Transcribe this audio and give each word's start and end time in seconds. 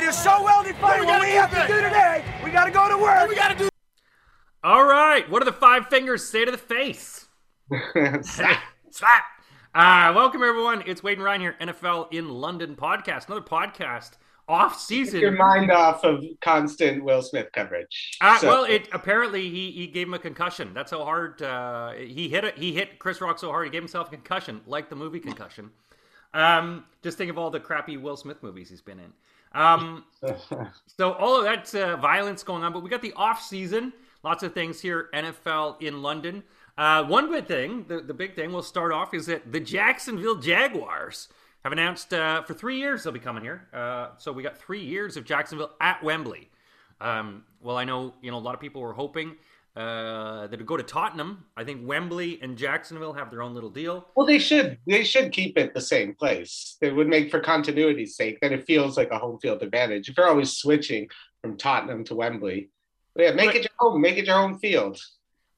It 0.00 0.04
is 0.08 0.16
so 0.18 0.42
well 0.42 0.62
defined. 0.62 1.04
What 1.04 1.20
we 1.20 1.28
have 1.32 1.50
to 1.50 1.66
do 1.72 1.80
today, 1.82 2.24
we 2.42 2.50
got 2.50 2.64
to 2.64 2.70
go 2.70 2.88
to 2.88 2.96
work. 2.96 3.28
We 3.28 3.34
got 3.34 3.50
to 3.52 3.58
do. 3.64 3.68
All 4.64 4.84
right. 4.86 5.28
What 5.28 5.42
are 5.42 5.44
the 5.44 5.52
five 5.52 5.88
fingers 5.88 6.26
say 6.26 6.44
to 6.46 6.50
the 6.50 6.56
face? 6.58 7.28
Slap. 8.22 8.62
Slap. 8.90 9.24
Uh, 9.74 10.12
welcome 10.16 10.42
everyone. 10.42 10.82
It's 10.86 11.02
Wade 11.02 11.18
and 11.18 11.24
Ryan 11.24 11.40
here, 11.42 11.56
NFL 11.60 12.12
in 12.14 12.30
London 12.30 12.76
podcast. 12.76 13.26
Another 13.26 13.42
podcast 13.44 14.12
off 14.48 14.80
season. 14.80 15.20
Get 15.20 15.22
your 15.22 15.32
mind 15.36 15.70
off 15.70 16.02
of 16.02 16.24
constant 16.40 17.04
Will 17.04 17.20
Smith 17.20 17.48
coverage. 17.52 18.16
Uh, 18.22 18.38
So- 18.38 18.48
Well, 18.48 18.64
it 18.64 18.88
apparently 18.92 19.50
he, 19.50 19.70
he 19.70 19.86
gave 19.86 20.06
him 20.08 20.14
a 20.14 20.18
concussion. 20.18 20.72
That's 20.72 20.92
how 20.92 21.04
hard 21.04 21.42
uh, 21.42 21.92
he 21.92 22.30
hit 22.30 22.44
it. 22.44 22.56
He 22.56 22.72
hit 22.72 22.98
Chris 22.98 23.20
Rock 23.20 23.38
so 23.38 23.50
hard 23.50 23.66
he 23.66 23.70
gave 23.70 23.82
himself 23.82 24.08
a 24.08 24.10
concussion, 24.12 24.62
like 24.66 24.88
the 24.88 24.96
movie 24.96 25.20
Concussion. 25.20 25.70
Um, 26.32 26.84
just 27.02 27.18
think 27.18 27.30
of 27.30 27.36
all 27.38 27.50
the 27.50 27.60
crappy 27.60 27.96
Will 27.98 28.16
Smith 28.16 28.42
movies 28.42 28.70
he's 28.70 28.80
been 28.80 28.98
in. 28.98 29.12
Um, 29.52 30.04
so 30.86 31.12
all 31.12 31.36
of 31.36 31.44
that 31.44 31.74
uh, 31.74 31.96
violence 31.96 32.42
going 32.42 32.62
on, 32.62 32.72
but 32.72 32.82
we 32.82 32.90
got 32.90 33.02
the 33.02 33.12
off 33.14 33.42
season. 33.42 33.92
Lots 34.22 34.42
of 34.42 34.52
things 34.52 34.80
here. 34.80 35.08
NFL 35.14 35.80
in 35.82 36.02
London. 36.02 36.42
Uh, 36.76 37.04
one 37.04 37.28
good 37.28 37.46
thing, 37.46 37.84
the, 37.88 38.00
the 38.00 38.14
big 38.14 38.34
thing, 38.34 38.52
we'll 38.52 38.62
start 38.62 38.92
off 38.92 39.12
is 39.12 39.26
that 39.26 39.52
the 39.52 39.60
Jacksonville 39.60 40.36
Jaguars 40.36 41.28
have 41.62 41.72
announced 41.72 42.14
uh, 42.14 42.42
for 42.42 42.54
three 42.54 42.78
years 42.78 43.04
they'll 43.04 43.12
be 43.12 43.18
coming 43.20 43.42
here. 43.42 43.68
Uh, 43.72 44.10
so 44.16 44.32
we 44.32 44.42
got 44.42 44.56
three 44.56 44.82
years 44.82 45.16
of 45.16 45.24
Jacksonville 45.24 45.72
at 45.80 46.02
Wembley. 46.02 46.48
Um, 47.00 47.44
well, 47.62 47.76
I 47.76 47.84
know 47.84 48.14
you 48.22 48.30
know 48.30 48.38
a 48.38 48.40
lot 48.40 48.54
of 48.54 48.60
people 48.60 48.80
were 48.80 48.92
hoping 48.92 49.36
uh, 49.76 50.46
that 50.48 50.54
it'd 50.54 50.66
go 50.66 50.76
to 50.76 50.82
Tottenham. 50.82 51.44
I 51.56 51.64
think 51.64 51.86
Wembley 51.86 52.38
and 52.42 52.56
Jacksonville 52.58 53.12
have 53.12 53.30
their 53.30 53.42
own 53.42 53.54
little 53.54 53.70
deal. 53.70 54.06
well, 54.16 54.26
they 54.26 54.38
should 54.38 54.78
they 54.86 55.04
should 55.04 55.32
keep 55.32 55.56
it 55.56 55.74
the 55.74 55.80
same 55.80 56.14
place. 56.14 56.76
It 56.80 56.94
would 56.94 57.08
make 57.08 57.30
for 57.30 57.40
continuity's 57.40 58.16
sake. 58.16 58.38
Then 58.40 58.52
it 58.52 58.66
feels 58.66 58.96
like 58.96 59.10
a 59.10 59.18
home 59.18 59.38
field 59.38 59.62
advantage. 59.62 60.08
If 60.08 60.16
you're 60.16 60.28
always 60.28 60.56
switching 60.56 61.08
from 61.40 61.56
Tottenham 61.56 62.04
to 62.04 62.14
Wembley, 62.14 62.70
yeah, 63.16 63.32
make 63.32 63.48
But- 63.48 63.56
it 63.56 63.62
your 63.62 63.70
home. 63.78 64.00
Make 64.00 64.18
it 64.18 64.26
your 64.26 64.36
home 64.36 64.58
field. 64.58 64.98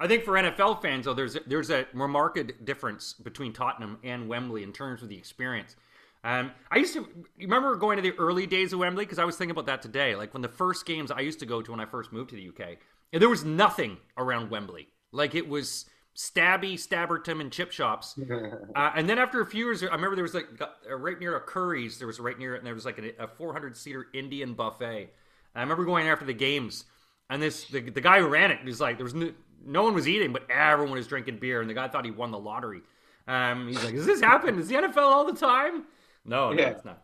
I 0.00 0.08
think 0.08 0.24
for 0.24 0.32
NFL 0.32 0.82
fans, 0.82 1.04
though, 1.04 1.14
there's 1.14 1.36
there's 1.46 1.70
a 1.70 1.86
remarked 1.94 2.64
difference 2.64 3.12
between 3.14 3.52
Tottenham 3.52 3.98
and 4.02 4.28
Wembley 4.28 4.62
in 4.62 4.72
terms 4.72 5.02
of 5.02 5.08
the 5.08 5.16
experience. 5.16 5.76
Um, 6.24 6.52
I 6.70 6.76
used 6.78 6.92
to 6.94 7.00
you 7.36 7.46
remember 7.46 7.74
going 7.76 7.96
to 7.96 8.02
the 8.02 8.12
early 8.18 8.46
days 8.46 8.72
of 8.72 8.78
Wembley 8.80 9.04
because 9.04 9.18
I 9.18 9.24
was 9.24 9.36
thinking 9.36 9.52
about 9.52 9.66
that 9.66 9.80
today. 9.82 10.14
Like 10.16 10.32
when 10.34 10.42
the 10.42 10.48
first 10.48 10.86
games 10.86 11.10
I 11.10 11.20
used 11.20 11.40
to 11.40 11.46
go 11.46 11.62
to 11.62 11.70
when 11.70 11.80
I 11.80 11.84
first 11.84 12.12
moved 12.12 12.30
to 12.30 12.36
the 12.36 12.48
UK, 12.48 12.78
and 13.12 13.20
there 13.22 13.28
was 13.28 13.44
nothing 13.44 13.98
around 14.16 14.50
Wembley. 14.50 14.88
Like 15.12 15.34
it 15.34 15.48
was 15.48 15.86
stabby, 16.16 16.74
stabbertum, 16.74 17.40
and 17.40 17.50
chip 17.52 17.72
shops. 17.72 18.18
Uh, 18.74 18.90
and 18.96 19.06
then 19.08 19.18
after 19.18 19.40
a 19.42 19.46
few 19.46 19.66
years, 19.66 19.82
I 19.82 19.86
remember 19.86 20.14
there 20.16 20.22
was 20.22 20.32
like 20.34 20.46
uh, 20.60 20.94
right 20.96 21.18
near 21.20 21.36
a 21.36 21.40
Curry's. 21.40 21.98
There 21.98 22.06
was 22.06 22.18
right 22.18 22.38
near 22.38 22.54
it, 22.54 22.58
and 22.58 22.66
there 22.66 22.74
was 22.74 22.86
like 22.86 22.98
a, 22.98 23.22
a 23.22 23.28
400 23.28 23.76
seater 23.76 24.06
Indian 24.14 24.54
buffet. 24.54 25.02
And 25.02 25.10
I 25.54 25.60
remember 25.60 25.84
going 25.84 26.08
after 26.08 26.24
the 26.24 26.32
games, 26.32 26.84
and 27.28 27.42
this 27.42 27.66
the, 27.66 27.80
the 27.80 28.00
guy 28.00 28.20
who 28.20 28.28
ran 28.28 28.50
it 28.50 28.64
was 28.64 28.80
like 28.80 28.96
there 28.96 29.04
was 29.04 29.14
no, 29.14 29.30
no 29.66 29.82
one 29.82 29.92
was 29.94 30.08
eating, 30.08 30.32
but 30.32 30.50
everyone 30.50 30.94
was 30.96 31.06
drinking 31.06 31.36
beer, 31.38 31.60
and 31.60 31.68
the 31.68 31.74
guy 31.74 31.86
thought 31.88 32.04
he 32.06 32.10
won 32.10 32.30
the 32.30 32.38
lottery. 32.38 32.80
Um, 33.28 33.68
he's 33.68 33.82
like, 33.84 33.94
"Does 33.94 34.06
this 34.06 34.20
happen? 34.22 34.58
Is 34.58 34.68
the 34.68 34.76
NFL 34.76 34.96
all 35.02 35.24
the 35.26 35.38
time?" 35.38 35.84
No, 36.24 36.52
no, 36.52 36.58
Yeah. 36.62 36.68
it's 36.70 36.84
not. 36.84 37.02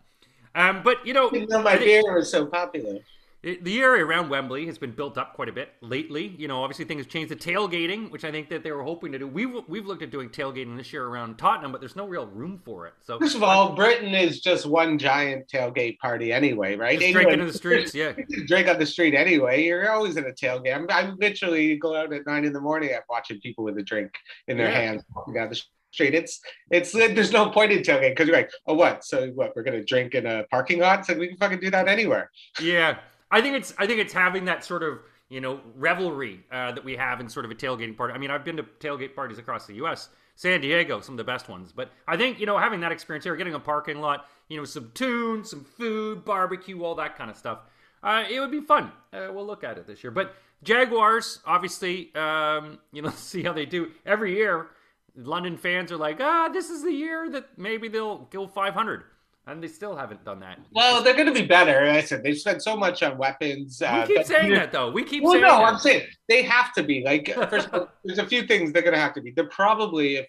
Um, 0.55 0.83
but 0.83 1.06
you 1.06 1.12
know, 1.12 1.29
Didn't 1.29 1.51
know 1.51 1.62
my 1.62 1.77
think- 1.77 1.84
beer 1.84 2.14
was 2.14 2.31
so 2.31 2.47
popular. 2.47 2.98
It- 3.42 3.62
the 3.64 3.81
area 3.81 4.05
around 4.05 4.28
Wembley 4.31 4.67
has 4.67 4.78
been 4.78 4.91
built 4.91 5.17
up 5.17 5.34
quite 5.34 5.48
a 5.48 5.53
bit 5.53 5.70
lately. 5.81 6.34
You 6.39 6.48
know, 6.48 6.62
obviously 6.62 6.84
things 6.84 7.03
have 7.03 7.08
changed. 7.08 7.31
The 7.31 7.36
tailgating, 7.36 8.11
which 8.11 8.25
I 8.25 8.33
think 8.33 8.48
that 8.48 8.64
they 8.64 8.72
were 8.72 8.83
hoping 8.83 9.12
to 9.12 9.19
do, 9.19 9.27
we've 9.28 9.55
we've 9.69 9.86
looked 9.86 10.03
at 10.03 10.11
doing 10.11 10.28
tailgating 10.28 10.77
this 10.77 10.92
year 10.92 11.05
around 11.05 11.39
Tottenham, 11.39 11.70
but 11.70 11.80
there's 11.80 11.95
no 11.97 12.06
real 12.06 12.27
room 12.27 12.61
for 12.64 12.86
it. 12.86 12.95
So 13.00 13.19
First 13.19 13.36
of 13.36 13.42
all, 13.45 13.75
Britain 13.75 14.14
is 14.14 14.41
just 14.41 14.67
one 14.67 14.98
giant 14.98 15.47
tailgate 15.48 15.98
party 15.98 16.33
anyway, 16.33 16.75
right? 16.77 16.98
just 16.98 17.12
drinking 17.12 17.41
in 17.41 17.47
the 17.47 17.53
streets, 17.53 17.95
yeah. 17.95 18.12
Drink 18.47 18.69
on 18.69 18.78
the 18.78 18.86
street 18.86 19.14
anyway. 19.14 19.62
You're 19.64 19.91
always 19.91 20.17
in 20.17 20.25
a 20.25 20.33
tailgate. 20.33 20.75
I'm, 20.75 20.86
I 20.91 21.12
literally 21.19 21.77
go 21.77 21.95
out 21.95 22.12
at 22.12 22.27
nine 22.27 22.45
in 22.45 22.52
the 22.52 22.61
morning. 22.61 22.91
I'm 22.95 23.02
watching 23.08 23.41
people 23.41 23.62
with 23.64 23.78
a 23.78 23.83
drink 23.83 24.11
in 24.48 24.56
their 24.56 24.69
Yeah. 24.69 24.80
hands 24.80 25.05
walking 25.14 25.34
down 25.34 25.48
the 25.48 25.61
street. 25.92 26.14
It's 26.14 26.40
it's 26.70 26.92
there's 26.92 27.33
no 27.33 27.51
point 27.51 27.70
in 27.73 27.79
tailgate 27.79 28.11
because 28.11 28.27
you're 28.27 28.36
like, 28.36 28.51
oh 28.67 28.74
what? 28.74 29.05
So 29.05 29.29
what? 29.29 29.55
We're 29.55 29.63
gonna 29.63 29.84
drink 29.84 30.14
in 30.14 30.27
a 30.27 30.45
parking 30.51 30.80
lot? 30.80 31.07
So 31.07 31.14
we 31.14 31.29
can 31.29 31.36
fucking 31.36 31.61
do 31.61 31.70
that 31.70 31.86
anywhere. 31.89 32.30
Yeah, 32.61 32.98
I 33.30 33.40
think 33.40 33.56
it's 33.56 33.74
I 33.78 33.86
think 33.86 34.00
it's 34.00 34.12
having 34.12 34.46
that 34.46 34.64
sort 34.64 34.83
of 34.83 35.00
you 35.28 35.40
know 35.40 35.61
revelry 35.77 36.44
uh, 36.50 36.72
that 36.72 36.84
we 36.84 36.96
have 36.96 37.20
in 37.20 37.28
sort 37.28 37.44
of 37.44 37.50
a 37.50 37.55
tailgating 37.55 37.96
party. 37.96 38.14
I 38.14 38.18
mean, 38.18 38.30
I've 38.30 38.44
been 38.44 38.56
to 38.56 38.62
tailgate 38.62 39.14
parties 39.14 39.39
across 39.39 39.66
the 39.66 39.74
U.S. 39.74 40.08
San 40.34 40.61
Diego, 40.61 41.00
some 41.00 41.14
of 41.14 41.18
the 41.18 41.24
best 41.24 41.48
ones. 41.48 41.72
But 41.72 41.90
I 42.06 42.16
think 42.16 42.40
you 42.40 42.46
know 42.46 42.58
having 42.58 42.80
that 42.80 42.92
experience 42.92 43.24
here, 43.24 43.36
getting 43.36 43.55
a 43.55 43.61
parking 43.61 44.00
lot, 44.00 44.27
you 44.48 44.56
know, 44.56 44.64
some 44.64 44.90
tunes, 44.94 45.50
some 45.50 45.64
food, 45.64 46.24
barbecue, 46.24 46.83
all 46.83 46.94
that 46.96 47.16
kind 47.16 47.30
of 47.30 47.36
stuff. 47.36 47.61
Uh, 48.02 48.24
it 48.30 48.40
would 48.40 48.50
be 48.50 48.61
fun. 48.61 48.92
Uh, 49.12 49.28
we'll 49.33 49.46
look 49.46 49.64
at 49.64 49.77
it 49.77 49.86
this 49.86 50.02
year. 50.05 50.10
But 50.10 50.34
Jaguars, 50.62 51.40
obviously, 51.45 52.14
um, 52.14 52.78
you 52.92 53.02
know, 53.02 53.10
see 53.16 53.42
how 53.42 53.52
they 53.52 53.66
do 53.66 53.90
every 54.06 54.36
year. 54.36 54.68
London 55.16 55.56
fans 55.56 55.90
are 55.90 55.96
like, 55.96 56.20
ah, 56.20 56.48
this 56.48 56.70
is 56.70 56.84
the 56.84 56.92
year 56.92 57.28
that 57.30 57.58
maybe 57.58 57.89
they'll 57.89 58.18
go 58.30 58.46
500, 58.46 59.02
and 59.48 59.63
they 59.63 59.69
still 59.69 59.97
haven't 59.97 60.25
done 60.25 60.41
that. 60.41 60.59
Well, 60.73 61.03
they're 61.03 61.17
gonna 61.17 61.33
be 61.33 61.47
better. 61.47 61.81
I 61.91 62.01
said 62.03 62.23
they 62.23 62.35
spent 62.35 62.63
so 62.63 62.77
much 62.77 63.03
on 63.03 63.19
weapons. 63.19 63.79
We 63.81 63.86
uh, 63.86 64.07
keep 64.07 64.25
saying 64.27 64.53
that 64.53 64.73
though. 64.73 64.91
We 64.91 65.03
keep 65.05 65.23
Well, 65.25 65.33
saying 65.33 65.42
no, 65.42 65.48
that. 65.59 65.64
I'm 65.64 65.79
saying 65.79 66.07
they 66.29 66.42
have 66.42 66.73
to 66.75 66.83
be. 66.83 67.03
Like, 67.05 67.33
first 67.51 67.69
of 67.69 67.75
all, 67.75 67.89
there's 68.05 68.19
a 68.19 68.27
few 68.27 68.42
things 68.47 68.73
they're 68.73 68.83
gonna 68.83 68.98
have 68.98 69.14
to 69.14 69.20
be. 69.23 69.31
They're 69.33 69.48
probably, 69.48 70.17
if 70.17 70.27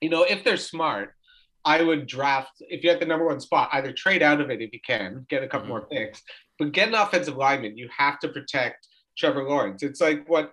you 0.00 0.10
know, 0.10 0.24
if 0.24 0.42
they're 0.44 0.56
smart, 0.56 1.14
I 1.64 1.82
would 1.82 2.06
draft. 2.06 2.50
If 2.60 2.82
you're 2.82 2.92
at 2.94 3.00
the 3.00 3.06
number 3.06 3.26
one 3.26 3.40
spot, 3.40 3.68
either 3.72 3.92
trade 3.92 4.22
out 4.22 4.40
of 4.40 4.50
it 4.50 4.60
if 4.60 4.72
you 4.72 4.80
can, 4.84 5.24
get 5.28 5.42
a 5.44 5.48
couple 5.48 5.66
Mhm. 5.66 5.70
more 5.70 5.86
picks, 5.86 6.22
but 6.58 6.72
get 6.72 6.88
an 6.88 6.94
offensive 6.94 7.36
lineman. 7.36 7.76
You 7.78 7.88
have 7.96 8.18
to 8.20 8.28
protect 8.28 8.86
Trevor 9.16 9.44
Lawrence. 9.44 9.82
It's 9.82 10.00
like 10.00 10.28
what 10.28 10.52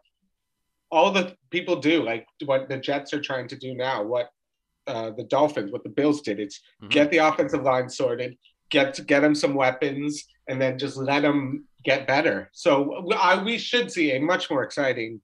all 0.91 1.11
the 1.11 1.35
people 1.49 1.75
do, 1.77 2.03
like 2.03 2.27
what 2.45 2.69
the 2.69 2.77
Jets 2.77 3.13
are 3.13 3.21
trying 3.21 3.47
to 3.47 3.55
do 3.55 3.73
now. 3.73 4.03
What 4.03 4.29
uh, 4.89 5.11
the 5.11 5.23
Dolphins, 5.23 5.71
what 5.71 5.83
the 5.83 5.89
Bills 5.89 6.21
did. 6.21 6.39
It's 6.39 6.59
Mhm. 6.81 6.89
get 6.89 7.11
the 7.11 7.19
offensive 7.19 7.63
line 7.63 7.89
sorted, 7.89 8.37
get 8.69 8.99
get 9.07 9.21
them 9.21 9.35
some 9.35 9.53
weapons, 9.53 10.25
and 10.47 10.59
then 10.61 10.77
just 10.79 10.97
let 10.97 11.21
them 11.21 11.65
get 11.83 12.07
better. 12.07 12.49
So 12.53 13.03
we- 13.05 13.15
I, 13.15 13.41
we 13.41 13.57
should 13.57 13.91
see 13.91 14.11
a 14.13 14.19
much 14.19 14.49
more 14.49 14.63
exciting 14.63 15.21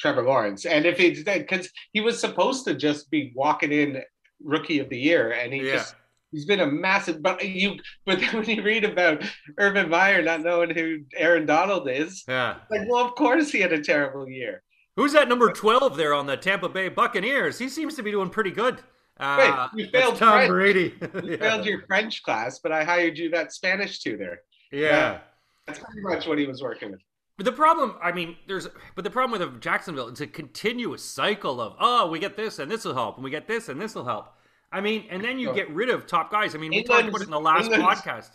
Trevor 0.00 0.22
Lawrence. 0.22 0.64
And 0.64 0.86
if 0.86 0.98
it's 0.98 1.22
because 1.22 1.70
he 1.92 2.00
was 2.00 2.18
supposed 2.18 2.64
to 2.64 2.74
just 2.74 3.10
be 3.10 3.32
walking 3.34 3.70
in 3.70 4.02
rookie 4.42 4.78
of 4.78 4.88
the 4.88 4.98
year, 4.98 5.32
and 5.32 5.52
he 5.52 5.60
Yeah. 5.66 5.72
just 5.76 5.94
he's 6.32 6.46
been 6.46 6.60
a 6.60 6.66
massive. 6.66 7.20
But 7.22 7.44
you 7.46 7.76
but 8.06 8.18
then 8.20 8.34
when 8.38 8.48
you 8.48 8.62
read 8.62 8.84
about 8.84 9.22
Urban 9.58 9.90
Meyer 9.90 10.22
not 10.22 10.40
knowing 10.40 10.70
who 10.70 11.00
Aaron 11.16 11.44
Donald 11.44 11.88
is, 11.88 12.24
Yeah. 12.26 12.60
like 12.70 12.88
well, 12.88 13.04
of 13.04 13.14
course 13.14 13.50
he 13.52 13.60
had 13.60 13.72
a 13.74 13.82
terrible 13.82 14.26
year. 14.28 14.62
Who's 15.00 15.14
that 15.14 15.28
number 15.30 15.50
12 15.50 15.96
there 15.96 16.12
on 16.12 16.26
the 16.26 16.36
Tampa 16.36 16.68
Bay 16.68 16.90
Buccaneers? 16.90 17.58
He 17.58 17.70
seems 17.70 17.94
to 17.94 18.02
be 18.02 18.10
doing 18.10 18.28
pretty 18.28 18.50
good. 18.50 18.80
Uh, 19.18 19.68
Wait, 19.72 19.82
you 19.82 19.90
failed 19.90 20.16
Tom 20.16 20.32
French. 20.32 20.48
Brady. 20.50 20.94
You 21.00 21.22
yeah. 21.30 21.36
failed 21.38 21.64
your 21.64 21.80
French 21.86 22.22
class, 22.22 22.58
but 22.58 22.70
I 22.70 22.84
hired 22.84 23.16
you 23.16 23.30
that 23.30 23.50
Spanish 23.50 24.00
tutor. 24.00 24.42
yeah. 24.70 25.20
That's 25.66 25.78
pretty 25.78 26.02
much 26.02 26.26
what 26.26 26.36
he 26.36 26.46
was 26.46 26.60
working 26.62 26.90
with. 26.90 27.00
But 27.38 27.46
the 27.46 27.52
problem, 27.52 27.94
I 28.02 28.12
mean, 28.12 28.36
there's, 28.46 28.68
but 28.94 29.04
the 29.04 29.10
problem 29.10 29.40
with 29.40 29.62
Jacksonville, 29.62 30.08
it's 30.08 30.20
a 30.20 30.26
continuous 30.26 31.02
cycle 31.02 31.62
of, 31.62 31.76
oh, 31.80 32.10
we 32.10 32.18
get 32.18 32.36
this 32.36 32.58
and 32.58 32.70
this 32.70 32.84
will 32.84 32.92
help, 32.92 33.14
and 33.16 33.24
we 33.24 33.30
get 33.30 33.48
this 33.48 33.70
and 33.70 33.80
this 33.80 33.94
will 33.94 34.04
help. 34.04 34.34
I 34.70 34.82
mean, 34.82 35.06
and 35.08 35.24
then 35.24 35.38
you 35.38 35.54
get 35.54 35.70
rid 35.70 35.88
of 35.88 36.06
top 36.06 36.30
guys. 36.30 36.54
I 36.54 36.58
mean, 36.58 36.72
we 36.72 36.82
talked 36.82 37.08
about 37.08 37.22
it 37.22 37.24
in 37.24 37.30
the 37.30 37.40
last 37.40 37.70
England's- 37.70 38.02
podcast. 38.02 38.30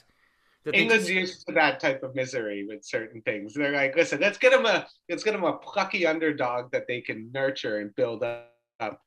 England's 0.74 1.06
just- 1.08 1.14
used 1.20 1.48
to 1.48 1.54
that 1.54 1.80
type 1.80 2.02
of 2.04 2.16
misery 2.16 2.66
with 2.68 2.84
certain 2.84 3.22
things. 3.22 3.54
They're 3.54 3.72
like, 3.72 3.96
listen, 3.96 4.20
let's 4.20 4.38
get 4.38 4.52
them 4.52 4.66
a 4.66 4.88
let's 5.10 5.24
get 5.24 5.32
them 5.34 5.44
a 5.44 5.54
plucky 5.58 6.06
underdog 6.08 6.72
that 6.72 6.88
they 6.88 7.02
can 7.02 7.32
nurture 7.34 7.80
and 7.80 7.94
build 7.96 8.24
up. 8.24 9.02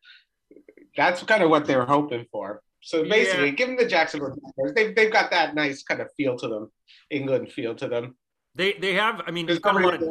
That's 0.97 1.23
kind 1.23 1.43
of 1.43 1.51
what 1.51 1.67
they 1.67 1.77
were 1.77 1.87
hoping 1.87 2.27
for. 2.33 2.63
So 2.81 3.03
basically, 3.09 3.47
Yeah. 3.47 3.51
give 3.53 3.69
them 3.69 3.77
the 3.77 3.87
Jacksonville 3.87 4.35
Jaguars. 4.37 4.73
They've 4.75 4.95
they've 4.95 5.13
got 5.13 5.31
that 5.31 5.55
nice 5.55 5.83
kind 5.83 6.01
of 6.01 6.09
feel 6.17 6.37
to 6.39 6.49
them, 6.49 6.71
England 7.11 7.53
feel 7.53 7.75
to 7.77 7.89
them. 7.89 8.17
they, 8.55 8.73
they 8.75 8.95
have, 8.95 9.23
I 9.27 9.31
mean, 9.31 9.47
There's 9.47 9.59
they've 9.59 9.63
got 9.63 9.77
a 9.81 9.85
lot 9.85 9.95
of, 9.95 10.03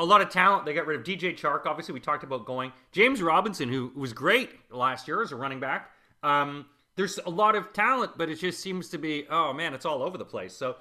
a 0.00 0.04
lot 0.04 0.20
of 0.20 0.28
talent. 0.30 0.66
They 0.66 0.74
got 0.74 0.86
rid 0.86 0.98
of 1.00 1.04
DJ 1.06 1.36
Chark. 1.36 1.66
Obviously, 1.66 1.94
we 1.94 2.00
talked 2.00 2.22
about 2.24 2.44
going 2.44 2.72
James 2.92 3.22
Robinson, 3.22 3.68
who 3.68 3.92
was 3.96 4.12
great 4.12 4.50
last 4.70 5.08
year 5.08 5.22
as 5.22 5.32
a 5.32 5.36
running 5.36 5.58
back. 5.60 5.90
Um, 6.22 6.66
there's 6.96 7.18
a 7.24 7.30
lot 7.30 7.54
of 7.56 7.72
talent, 7.72 8.12
but 8.18 8.28
it 8.28 8.36
just 8.36 8.60
seems 8.60 8.88
to 8.90 8.98
be 8.98 9.26
oh 9.30 9.52
man, 9.52 9.72
it's 9.74 9.86
all 9.86 10.02
over 10.02 10.18
the 10.18 10.24
place. 10.24 10.52
So 10.52 10.76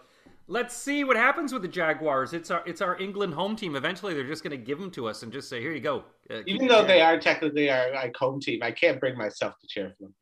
let's 0.47 0.75
see 0.75 1.03
what 1.03 1.15
happens 1.17 1.53
with 1.53 1.61
the 1.61 1.67
Jaguars. 1.67 2.33
It's 2.33 2.49
our 2.51 2.63
it's 2.65 2.81
our 2.81 2.97
England 2.99 3.33
home 3.33 3.55
team. 3.55 3.75
Eventually, 3.75 4.13
they're 4.13 4.27
just 4.27 4.43
going 4.43 4.51
to 4.51 4.63
give 4.65 4.79
them 4.79 4.91
to 4.91 5.07
us 5.07 5.23
and 5.23 5.31
just 5.31 5.49
say, 5.49 5.61
here 5.61 5.71
you 5.73 5.79
go. 5.79 6.03
Uh, 6.29 6.41
Even 6.45 6.67
though 6.67 6.85
they 6.85 7.01
are 7.01 7.19
technically 7.19 7.69
our 7.69 7.91
like 7.93 8.15
home 8.15 8.39
team, 8.39 8.61
I 8.63 8.71
can't 8.71 8.99
bring 8.99 9.17
myself 9.17 9.53
to 9.61 9.67
cheer 9.67 9.93
for 9.97 10.05
them. 10.05 10.13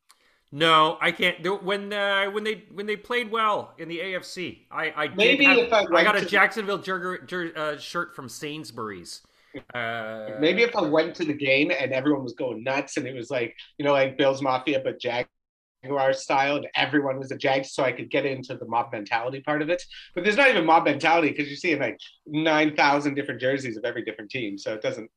No, 0.51 0.97
I 1.01 1.11
can't. 1.11 1.63
When 1.63 1.91
uh, 1.91 2.25
when 2.31 2.43
they 2.43 2.63
when 2.71 2.85
they 2.85 2.95
played 2.95 3.29
well 3.31 3.73
in 3.77 3.87
the 3.89 3.99
AFC, 3.99 4.59
I 4.71 4.91
I 4.95 5.07
Maybe 5.09 5.45
have- 5.45 5.57
if 5.57 5.73
I 5.73 5.85
I 5.93 6.03
got 6.03 6.15
a 6.15 6.25
Jacksonville 6.25 6.77
jer- 6.77 7.21
jer- 7.25 7.51
uh, 7.57 7.77
shirt 7.77 8.15
from 8.15 8.29
Sainsbury's. 8.29 9.21
Uh, 9.73 10.31
Maybe 10.39 10.63
if 10.63 10.75
I 10.75 10.81
went 10.81 11.15
to 11.15 11.25
the 11.25 11.33
game 11.33 11.71
and 11.77 11.93
everyone 11.93 12.23
was 12.23 12.33
going 12.33 12.61
nuts 12.63 12.97
and 12.97 13.07
it 13.07 13.15
was 13.15 13.29
like, 13.31 13.55
you 13.77 13.85
know, 13.85 13.93
like 13.93 14.17
Bills 14.17 14.41
Mafia, 14.41 14.81
but 14.83 14.99
Jags 14.99 15.29
Jaguar 15.85 16.13
style, 16.13 16.57
and 16.57 16.67
everyone 16.75 17.17
was 17.17 17.31
a 17.31 17.37
Jag, 17.37 17.65
so 17.65 17.83
I 17.83 17.91
could 17.91 18.09
get 18.09 18.25
into 18.25 18.55
the 18.55 18.65
mob 18.65 18.91
mentality 18.91 19.41
part 19.41 19.61
of 19.61 19.69
it. 19.69 19.83
But 20.13 20.23
there's 20.23 20.37
not 20.37 20.49
even 20.49 20.65
mob 20.65 20.85
mentality 20.85 21.29
because 21.29 21.47
you're 21.47 21.57
seeing 21.57 21.79
like 21.79 21.99
nine 22.25 22.75
thousand 22.75 23.15
different 23.15 23.41
jerseys 23.41 23.77
of 23.77 23.85
every 23.85 24.03
different 24.03 24.31
team, 24.31 24.57
so 24.57 24.73
it 24.73 24.81
doesn't. 24.81 25.09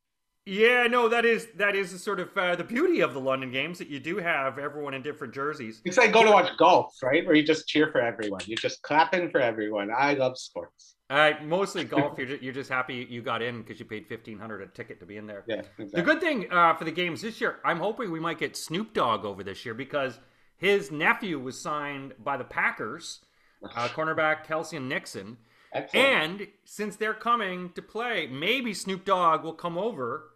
Yeah, 0.46 0.86
no, 0.86 1.08
that 1.10 1.26
is 1.26 1.48
that 1.56 1.76
is 1.76 2.02
sort 2.02 2.20
of 2.20 2.36
uh, 2.36 2.56
the 2.56 2.64
beauty 2.64 3.00
of 3.00 3.12
the 3.12 3.20
London 3.20 3.50
games 3.50 3.78
that 3.78 3.88
you 3.88 4.00
do 4.00 4.16
have 4.16 4.58
everyone 4.58 4.94
in 4.94 5.02
different 5.02 5.34
jerseys. 5.34 5.82
It's 5.84 5.98
like 5.98 6.10
going 6.10 6.26
to 6.26 6.32
watch 6.32 6.56
golf, 6.56 6.94
right? 7.02 7.26
Where 7.26 7.34
you 7.34 7.42
just 7.42 7.68
cheer 7.68 7.90
for 7.92 8.00
everyone, 8.00 8.40
you're 8.46 8.56
just 8.56 8.80
clapping 8.82 9.30
for 9.30 9.40
everyone. 9.40 9.90
I 9.94 10.14
love 10.14 10.38
sports. 10.38 10.94
Uh, 11.10 11.32
mostly 11.42 11.84
golf. 11.84 12.18
You're 12.18 12.26
just, 12.26 12.42
you're 12.42 12.52
just 12.54 12.70
happy 12.70 13.06
you 13.08 13.22
got 13.22 13.42
in 13.42 13.62
because 13.62 13.78
you 13.78 13.84
paid 13.84 14.06
fifteen 14.06 14.38
hundred 14.38 14.62
a 14.62 14.66
ticket 14.68 15.00
to 15.00 15.06
be 15.06 15.18
in 15.18 15.26
there. 15.26 15.44
Yeah, 15.46 15.56
exactly. 15.56 15.88
The 15.92 16.02
good 16.02 16.20
thing 16.20 16.50
uh, 16.50 16.74
for 16.76 16.84
the 16.84 16.92
games 16.92 17.20
this 17.20 17.40
year, 17.42 17.56
I'm 17.64 17.78
hoping 17.78 18.10
we 18.10 18.20
might 18.20 18.38
get 18.38 18.56
Snoop 18.56 18.94
Dogg 18.94 19.26
over 19.26 19.42
this 19.42 19.66
year 19.66 19.74
because 19.74 20.18
his 20.58 20.90
nephew 20.90 21.38
was 21.38 21.58
signed 21.58 22.14
by 22.22 22.36
the 22.36 22.44
Packers, 22.44 23.20
uh, 23.62 23.88
cornerback 23.88 24.44
Kelsey 24.44 24.76
and 24.76 24.88
Nixon. 24.88 25.38
Excellent. 25.72 26.06
And 26.06 26.48
since 26.64 26.96
they're 26.96 27.14
coming 27.14 27.72
to 27.74 27.82
play, 27.82 28.26
maybe 28.26 28.74
Snoop 28.74 29.04
Dogg 29.04 29.44
will 29.44 29.54
come 29.54 29.78
over 29.78 30.30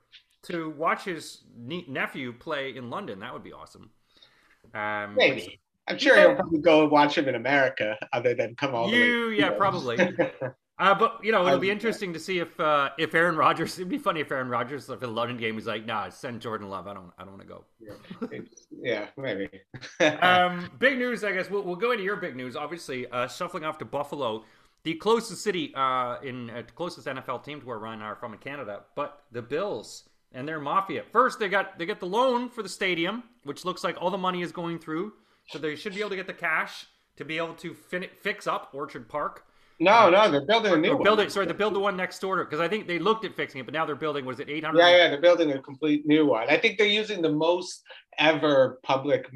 to 0.44 0.70
watch 0.70 1.04
his 1.04 1.42
ne- 1.56 1.86
nephew 1.88 2.32
play 2.32 2.76
in 2.76 2.90
London. 2.90 3.20
That 3.20 3.32
would 3.32 3.44
be 3.44 3.52
awesome. 3.52 3.90
Um, 4.74 5.14
Maybe. 5.16 5.60
I'm 5.88 5.98
sure 5.98 6.16
he'll 6.16 6.36
probably 6.36 6.60
go 6.60 6.82
and 6.82 6.90
watch 6.90 7.18
him 7.18 7.28
in 7.28 7.34
America, 7.34 7.96
other 8.12 8.34
than 8.34 8.54
come 8.54 8.74
all 8.74 8.88
the 8.88 8.92
way. 8.92 9.06
You, 9.06 9.28
yeah, 9.30 9.50
probably. 9.50 9.96
Uh, 10.82 10.94
but 10.94 11.20
you 11.22 11.30
know, 11.30 11.46
it'll 11.46 11.60
be 11.60 11.70
Um, 11.70 11.76
interesting 11.76 12.12
to 12.12 12.18
see 12.18 12.38
if 12.40 12.58
uh, 12.58 12.90
if 12.98 13.14
Aaron 13.14 13.36
Rodgers. 13.36 13.78
It'd 13.78 13.88
be 13.88 13.98
funny 13.98 14.20
if 14.20 14.32
Aaron 14.32 14.48
Rodgers, 14.48 14.88
if 14.90 14.98
the 14.98 15.06
London 15.06 15.36
game, 15.36 15.54
was 15.54 15.66
like, 15.66 15.86
"Nah, 15.86 16.08
send 16.08 16.40
Jordan 16.40 16.68
Love. 16.68 16.88
I 16.88 16.94
don't, 16.94 17.12
I 17.16 17.22
don't 17.24 17.36
want 17.36 17.42
to 17.42 17.48
go." 17.48 17.64
yeah, 18.82 19.06
maybe. 19.16 19.48
Um, 20.00 20.70
big 20.78 20.98
news, 20.98 21.22
I 21.22 21.32
guess. 21.32 21.48
We'll, 21.48 21.62
we'll 21.62 21.76
go 21.76 21.92
into 21.92 22.02
your 22.04 22.16
big 22.16 22.34
news. 22.34 22.56
Obviously, 22.56 23.06
uh, 23.08 23.28
shuffling 23.28 23.64
off 23.64 23.78
to 23.78 23.84
Buffalo, 23.84 24.44
the 24.82 24.94
closest 24.94 25.42
city 25.42 25.72
uh, 25.76 26.16
in 26.22 26.50
uh, 26.50 26.62
closest 26.74 27.06
NFL 27.06 27.44
team 27.44 27.60
to 27.60 27.66
where 27.66 27.78
Ryan 27.78 28.00
and 28.00 28.04
I 28.04 28.06
are 28.08 28.16
from 28.16 28.32
in 28.32 28.38
Canada. 28.40 28.80
But 28.96 29.22
the 29.30 29.42
Bills 29.42 30.08
and 30.32 30.48
their 30.48 30.58
mafia. 30.58 31.04
First, 31.12 31.38
they 31.38 31.48
got 31.48 31.78
they 31.78 31.86
get 31.86 32.00
the 32.00 32.06
loan 32.06 32.48
for 32.48 32.62
the 32.62 32.68
stadium, 32.68 33.22
which 33.44 33.64
looks 33.64 33.84
like 33.84 33.96
all 34.00 34.10
the 34.10 34.18
money 34.18 34.42
is 34.42 34.50
going 34.50 34.78
through. 34.80 35.12
So 35.48 35.58
they 35.58 35.76
should 35.76 35.94
be 35.94 36.00
able 36.00 36.10
to 36.10 36.16
get 36.16 36.26
the 36.26 36.32
cash 36.34 36.86
to 37.16 37.24
be 37.24 37.36
able 37.36 37.54
to 37.54 37.74
fin- 37.74 38.08
fix 38.20 38.46
up 38.46 38.70
Orchard 38.72 39.08
Park. 39.08 39.44
No, 39.80 40.10
no, 40.10 40.30
they're 40.30 40.46
building 40.46 40.72
a 40.72 40.76
new 40.76 40.94
one. 40.94 41.02
build 41.02 41.20
it. 41.20 41.32
Sorry, 41.32 41.46
they 41.46 41.52
build 41.52 41.74
the 41.74 41.80
one 41.80 41.96
next 41.96 42.18
door 42.20 42.44
because 42.44 42.60
I 42.60 42.68
think 42.68 42.86
they 42.86 42.98
looked 42.98 43.24
at 43.24 43.34
fixing 43.34 43.60
it, 43.60 43.64
but 43.64 43.74
now 43.74 43.84
they're 43.84 43.96
building. 43.96 44.24
Was 44.24 44.40
it 44.40 44.48
eight 44.48 44.64
hundred? 44.64 44.78
Yeah, 44.80 44.96
yeah, 44.96 45.08
they're 45.08 45.20
building 45.20 45.52
a 45.52 45.60
complete 45.62 46.06
new 46.06 46.26
one. 46.26 46.48
I 46.48 46.56
think 46.56 46.78
they're 46.78 46.86
using 46.86 47.22
the 47.22 47.30
most 47.32 47.82
ever 48.18 48.78
public 48.82 49.26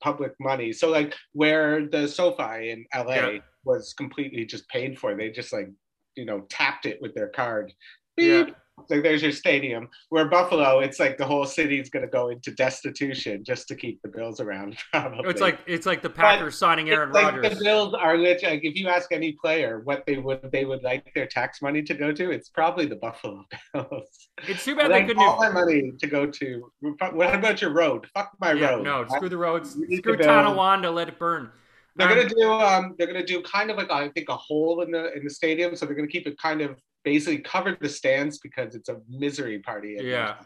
public 0.00 0.32
money. 0.40 0.72
So 0.72 0.88
like 0.90 1.14
where 1.32 1.86
the 1.86 2.06
SoFi 2.08 2.70
in 2.70 2.86
LA 2.94 3.14
Yeah. 3.14 3.38
was 3.64 3.92
completely 3.94 4.44
just 4.44 4.68
paid 4.68 4.98
for, 4.98 5.14
they 5.16 5.30
just 5.30 5.52
like 5.52 5.68
you 6.16 6.24
know 6.24 6.40
tapped 6.48 6.86
it 6.86 6.98
with 7.00 7.14
their 7.14 7.28
card. 7.28 7.72
Yeah. 8.16 8.46
Like 8.88 9.02
there's 9.02 9.22
your 9.22 9.32
stadium. 9.32 9.88
Where 10.08 10.26
Buffalo, 10.26 10.80
it's 10.80 10.98
like 10.98 11.18
the 11.18 11.24
whole 11.26 11.44
city's 11.44 11.90
gonna 11.90 12.06
go 12.06 12.28
into 12.30 12.50
destitution 12.52 13.44
just 13.44 13.68
to 13.68 13.74
keep 13.74 14.00
the 14.02 14.08
Bills 14.08 14.40
around. 14.40 14.76
Probably. 14.92 15.28
It's 15.30 15.40
like 15.40 15.58
it's 15.66 15.86
like 15.86 16.02
the 16.02 16.10
Packers 16.10 16.56
signing 16.56 16.88
Aaron 16.90 17.12
like 17.12 17.34
Rodgers. 17.34 17.58
the 17.58 17.64
Bills 17.64 17.94
are 17.94 18.16
lit. 18.16 18.42
Like 18.42 18.60
if 18.64 18.74
you 18.76 18.88
ask 18.88 19.12
any 19.12 19.32
player 19.32 19.80
what 19.84 20.04
they 20.06 20.16
would 20.18 20.50
they 20.52 20.64
would 20.64 20.82
like 20.82 21.12
their 21.14 21.26
tax 21.26 21.60
money 21.60 21.82
to 21.82 21.94
go 21.94 22.12
to, 22.12 22.30
it's 22.30 22.48
probably 22.48 22.86
the 22.86 22.96
Buffalo 22.96 23.44
Bills. 23.74 24.28
It's 24.48 24.64
too 24.64 24.76
bad 24.76 24.90
they 24.90 25.04
couldn't. 25.04 25.22
all 25.22 25.38
my 25.38 25.50
money 25.50 25.92
to 25.98 26.06
go 26.06 26.26
to. 26.26 26.72
What 27.12 27.34
about 27.34 27.60
your 27.60 27.70
road? 27.72 28.06
Fuck 28.14 28.32
my 28.40 28.52
Yeah, 28.52 28.70
road. 28.70 28.84
no, 28.84 29.06
screw 29.08 29.28
the 29.28 29.36
roads. 29.36 29.72
Screw 29.72 30.16
to 30.16 30.22
Tonawanda, 30.22 30.90
let 30.90 31.08
it 31.08 31.18
burn. 31.18 31.50
They're 31.96 32.08
Um, 32.08 32.14
gonna 32.16 32.28
do. 32.28 32.50
Um, 32.52 32.94
they're 32.96 33.06
gonna 33.08 33.26
do 33.26 33.42
kind 33.42 33.70
of 33.70 33.76
like 33.76 33.90
I 33.90 34.08
think 34.10 34.28
a 34.28 34.36
hole 34.36 34.80
in 34.82 34.90
the 34.92 35.12
in 35.16 35.24
the 35.24 35.30
stadium. 35.30 35.74
So 35.76 35.86
they're 35.86 35.96
gonna 35.96 36.06
keep 36.08 36.26
it 36.26 36.38
kind 36.38 36.60
of 36.60 36.80
basically 37.04 37.38
cover 37.38 37.76
the 37.80 37.88
stands 37.88 38.38
because 38.38 38.74
it's 38.74 38.88
a 38.88 39.00
misery 39.08 39.58
party. 39.58 39.96
at 39.96 40.04
Yeah. 40.04 40.36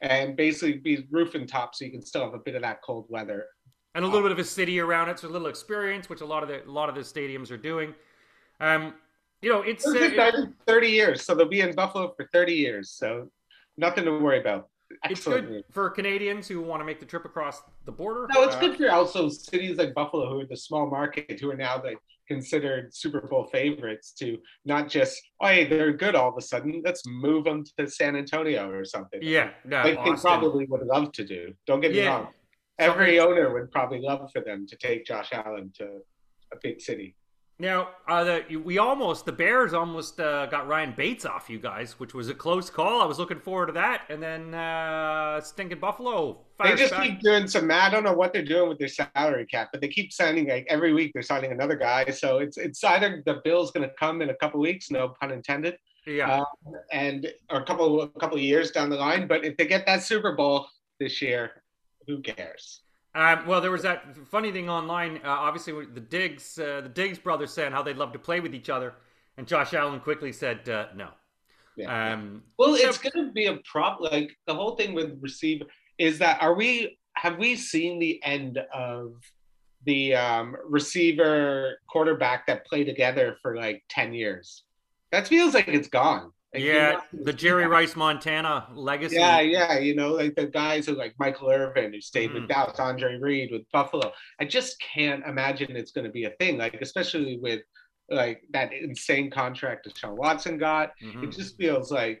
And 0.00 0.36
basically 0.36 0.78
be 0.78 1.06
roof 1.10 1.34
and 1.34 1.48
top, 1.48 1.74
so 1.74 1.84
you 1.84 1.90
can 1.90 2.04
still 2.04 2.24
have 2.24 2.34
a 2.34 2.38
bit 2.38 2.54
of 2.54 2.62
that 2.62 2.80
cold 2.82 3.06
weather. 3.08 3.46
and 3.94 4.04
a 4.04 4.08
little 4.08 4.22
bit 4.22 4.32
of 4.32 4.38
a 4.38 4.44
city 4.44 4.80
around 4.80 5.08
it, 5.08 5.18
so 5.18 5.28
a 5.28 5.30
little 5.30 5.48
experience, 5.48 6.08
which 6.08 6.20
a 6.20 6.24
lot 6.24 6.42
of 6.42 6.48
the 6.48 6.64
a 6.64 6.70
lot 6.70 6.88
of 6.88 6.94
the 6.94 7.00
stadiums 7.00 7.50
are 7.50 7.56
doing. 7.56 7.94
Um, 8.60 8.94
you 9.42 9.50
know, 9.50 9.62
it's 9.62 9.86
It's 9.86 10.18
uh, 10.18 10.30
been 10.30 10.54
30 10.66 10.88
years, 10.88 11.24
so 11.24 11.34
they'll 11.34 11.48
be 11.48 11.60
in 11.60 11.74
Buffalo 11.74 12.14
for 12.16 12.28
30 12.32 12.54
years. 12.54 12.90
So 12.90 13.30
nothing 13.76 14.04
to 14.04 14.18
worry 14.18 14.40
about. 14.40 14.68
It's 15.04 15.24
good 15.24 15.64
for 15.70 15.90
Canadians 15.90 16.48
who 16.48 16.60
want 16.62 16.80
to 16.80 16.84
make 16.84 17.00
the 17.00 17.06
trip 17.06 17.24
across 17.24 17.62
the 17.86 17.92
border. 17.92 18.26
No, 18.34 18.42
it's 18.42 18.56
Uh, 18.56 18.60
good 18.60 18.76
for 18.76 18.90
also 18.90 19.28
cities 19.28 19.78
like 19.78 19.94
Buffalo, 19.94 20.30
who 20.32 20.40
are 20.40 20.46
the 20.46 20.56
small 20.56 20.88
market, 20.88 21.38
who 21.40 21.50
are 21.50 21.56
now 21.56 21.82
like 21.82 21.98
considered 22.28 22.94
Super 22.94 23.20
Bowl 23.22 23.44
favorites, 23.52 24.12
to 24.12 24.38
not 24.64 24.88
just 24.88 25.20
oh 25.40 25.46
hey 25.48 25.64
they're 25.66 25.92
good 25.92 26.14
all 26.14 26.28
of 26.30 26.36
a 26.38 26.40
sudden. 26.40 26.82
Let's 26.84 27.02
move 27.06 27.44
them 27.44 27.64
to 27.78 27.88
San 27.88 28.16
Antonio 28.16 28.70
or 28.70 28.84
something. 28.84 29.20
Yeah, 29.22 29.50
no, 29.64 29.82
like 29.82 30.02
they 30.04 30.12
probably 30.20 30.66
would 30.66 30.86
love 30.86 31.12
to 31.12 31.24
do. 31.24 31.54
Don't 31.66 31.80
get 31.80 31.92
me 31.92 31.98
Yeah. 31.98 32.08
wrong. 32.16 32.28
Every 32.78 33.20
owner 33.20 33.52
would 33.54 33.70
probably 33.70 34.00
love 34.00 34.30
for 34.32 34.40
them 34.40 34.66
to 34.66 34.76
take 34.76 35.04
Josh 35.06 35.28
Allen 35.32 35.72
to 35.78 36.00
a 36.52 36.56
big 36.62 36.80
city. 36.80 37.14
Now, 37.58 37.90
uh, 38.08 38.24
the, 38.24 38.56
we 38.56 38.78
almost 38.78 39.26
the 39.26 39.32
Bears 39.32 39.74
almost 39.74 40.18
uh, 40.18 40.46
got 40.46 40.66
Ryan 40.66 40.92
Bates 40.96 41.24
off 41.24 41.48
you 41.48 41.60
guys, 41.60 42.00
which 42.00 42.12
was 42.12 42.28
a 42.28 42.34
close 42.34 42.68
call. 42.68 43.00
I 43.00 43.04
was 43.04 43.20
looking 43.20 43.38
forward 43.38 43.66
to 43.66 43.72
that, 43.74 44.02
and 44.08 44.20
then 44.20 44.54
uh, 44.54 45.40
stinking 45.40 45.78
Buffalo. 45.78 46.40
They 46.62 46.74
just 46.74 46.90
back. 46.92 47.04
keep 47.04 47.20
doing 47.20 47.46
some. 47.46 47.70
I 47.70 47.90
don't 47.90 48.02
know 48.02 48.12
what 48.12 48.32
they're 48.32 48.44
doing 48.44 48.68
with 48.68 48.78
their 48.78 48.88
salary 48.88 49.46
cap, 49.46 49.68
but 49.70 49.80
they 49.80 49.86
keep 49.86 50.12
signing 50.12 50.48
like 50.48 50.66
every 50.68 50.92
week. 50.92 51.12
They're 51.14 51.22
signing 51.22 51.52
another 51.52 51.76
guy, 51.76 52.06
so 52.10 52.38
it's 52.38 52.56
it's 52.56 52.82
either 52.82 53.22
the 53.24 53.40
bill's 53.44 53.70
going 53.70 53.88
to 53.88 53.94
come 53.94 54.20
in 54.20 54.30
a 54.30 54.34
couple 54.34 54.58
weeks, 54.58 54.90
no 54.90 55.10
pun 55.20 55.30
intended, 55.30 55.78
yeah. 56.08 56.40
uh, 56.40 56.44
and 56.90 57.32
or 57.50 57.60
a 57.60 57.64
couple 57.64 58.02
a 58.02 58.08
couple 58.18 58.36
of 58.36 58.42
years 58.42 58.72
down 58.72 58.90
the 58.90 58.96
line. 58.96 59.28
But 59.28 59.44
if 59.44 59.56
they 59.56 59.66
get 59.66 59.86
that 59.86 60.02
Super 60.02 60.32
Bowl 60.32 60.66
this 60.98 61.22
year, 61.22 61.62
who 62.08 62.20
cares? 62.20 62.80
Um, 63.14 63.46
well, 63.46 63.60
there 63.60 63.70
was 63.70 63.82
that 63.82 64.16
funny 64.28 64.50
thing 64.50 64.68
online. 64.68 65.18
Uh, 65.24 65.28
obviously, 65.28 65.72
the 65.86 66.00
Diggs, 66.00 66.58
uh, 66.58 66.80
the 66.82 66.88
Diggs 66.88 67.18
brothers 67.18 67.52
saying 67.52 67.72
how 67.72 67.82
they'd 67.82 67.96
love 67.96 68.12
to 68.12 68.18
play 68.18 68.40
with 68.40 68.54
each 68.54 68.68
other, 68.68 68.94
and 69.36 69.46
Josh 69.46 69.72
Allen 69.72 70.00
quickly 70.00 70.32
said 70.32 70.68
uh, 70.68 70.86
no. 70.94 71.10
Yeah. 71.76 72.14
Um, 72.14 72.42
Well, 72.58 72.74
it's 72.74 72.98
going 72.98 73.26
to 73.26 73.32
be 73.32 73.46
a 73.46 73.58
problem. 73.64 74.12
Like 74.12 74.36
the 74.46 74.54
whole 74.54 74.76
thing 74.76 74.94
with 74.94 75.18
receiver 75.20 75.64
is 75.98 76.18
that 76.18 76.42
are 76.42 76.54
we 76.54 76.98
have 77.14 77.38
we 77.38 77.56
seen 77.56 77.98
the 77.98 78.22
end 78.24 78.58
of 78.72 79.14
the 79.86 80.14
um, 80.14 80.56
receiver 80.68 81.78
quarterback 81.88 82.46
that 82.46 82.66
play 82.66 82.84
together 82.84 83.36
for 83.42 83.56
like 83.56 83.82
ten 83.88 84.12
years? 84.12 84.64
That 85.12 85.28
feels 85.28 85.54
like 85.54 85.68
it's 85.68 85.88
gone. 85.88 86.32
Like, 86.54 86.62
yeah, 86.62 87.00
the 87.12 87.32
Jerry. 87.32 87.66
Rice 87.66 87.96
Montana 87.96 88.68
legacy. 88.74 89.16
Yeah, 89.16 89.40
yeah, 89.40 89.78
you 89.78 89.94
know, 89.96 90.12
like 90.12 90.34
the 90.36 90.46
guys 90.46 90.86
who 90.86 90.92
like 90.94 91.14
Michael 91.18 91.50
Irvin 91.50 91.92
who 91.92 92.00
stayed 92.00 92.30
Mhm. 92.30 92.34
with 92.34 92.48
Dallas, 92.48 92.78
Andre 92.78 93.16
Reed 93.16 93.50
with 93.50 93.62
Buffalo. 93.72 94.12
I 94.40 94.44
just 94.44 94.78
can't 94.80 95.24
imagine 95.26 95.74
it's 95.76 95.90
going 95.90 96.04
to 96.04 96.10
be 96.12 96.24
a 96.24 96.30
thing. 96.38 96.56
Like 96.56 96.74
especially 96.80 97.38
with 97.38 97.62
like 98.10 98.42
that 98.50 98.72
insane 98.72 99.30
contract 99.30 99.84
that 99.84 99.96
Sean 99.98 100.16
Watson 100.16 100.58
got 100.58 100.92
Mhm. 101.02 101.24
it 101.24 101.32
just 101.32 101.56
feels 101.56 101.90
like 101.90 102.20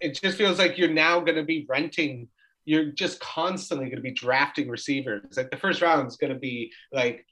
it 0.00 0.14
just 0.20 0.38
feels 0.38 0.58
like 0.58 0.78
you're 0.78 0.88
now 0.88 1.18
going 1.20 1.36
to 1.36 1.42
be 1.44 1.66
renting 1.68 2.28
you're 2.66 2.86
just 2.92 3.18
constantly 3.20 3.86
going 3.86 3.96
to 3.96 4.02
be 4.02 4.12
drafting 4.12 4.68
receivers 4.68 5.36
like 5.36 5.50
the 5.50 5.56
first 5.56 5.82
round 5.82 6.06
is 6.06 6.16
going 6.16 6.32
to 6.32 6.38
be 6.38 6.72
like 6.92 7.26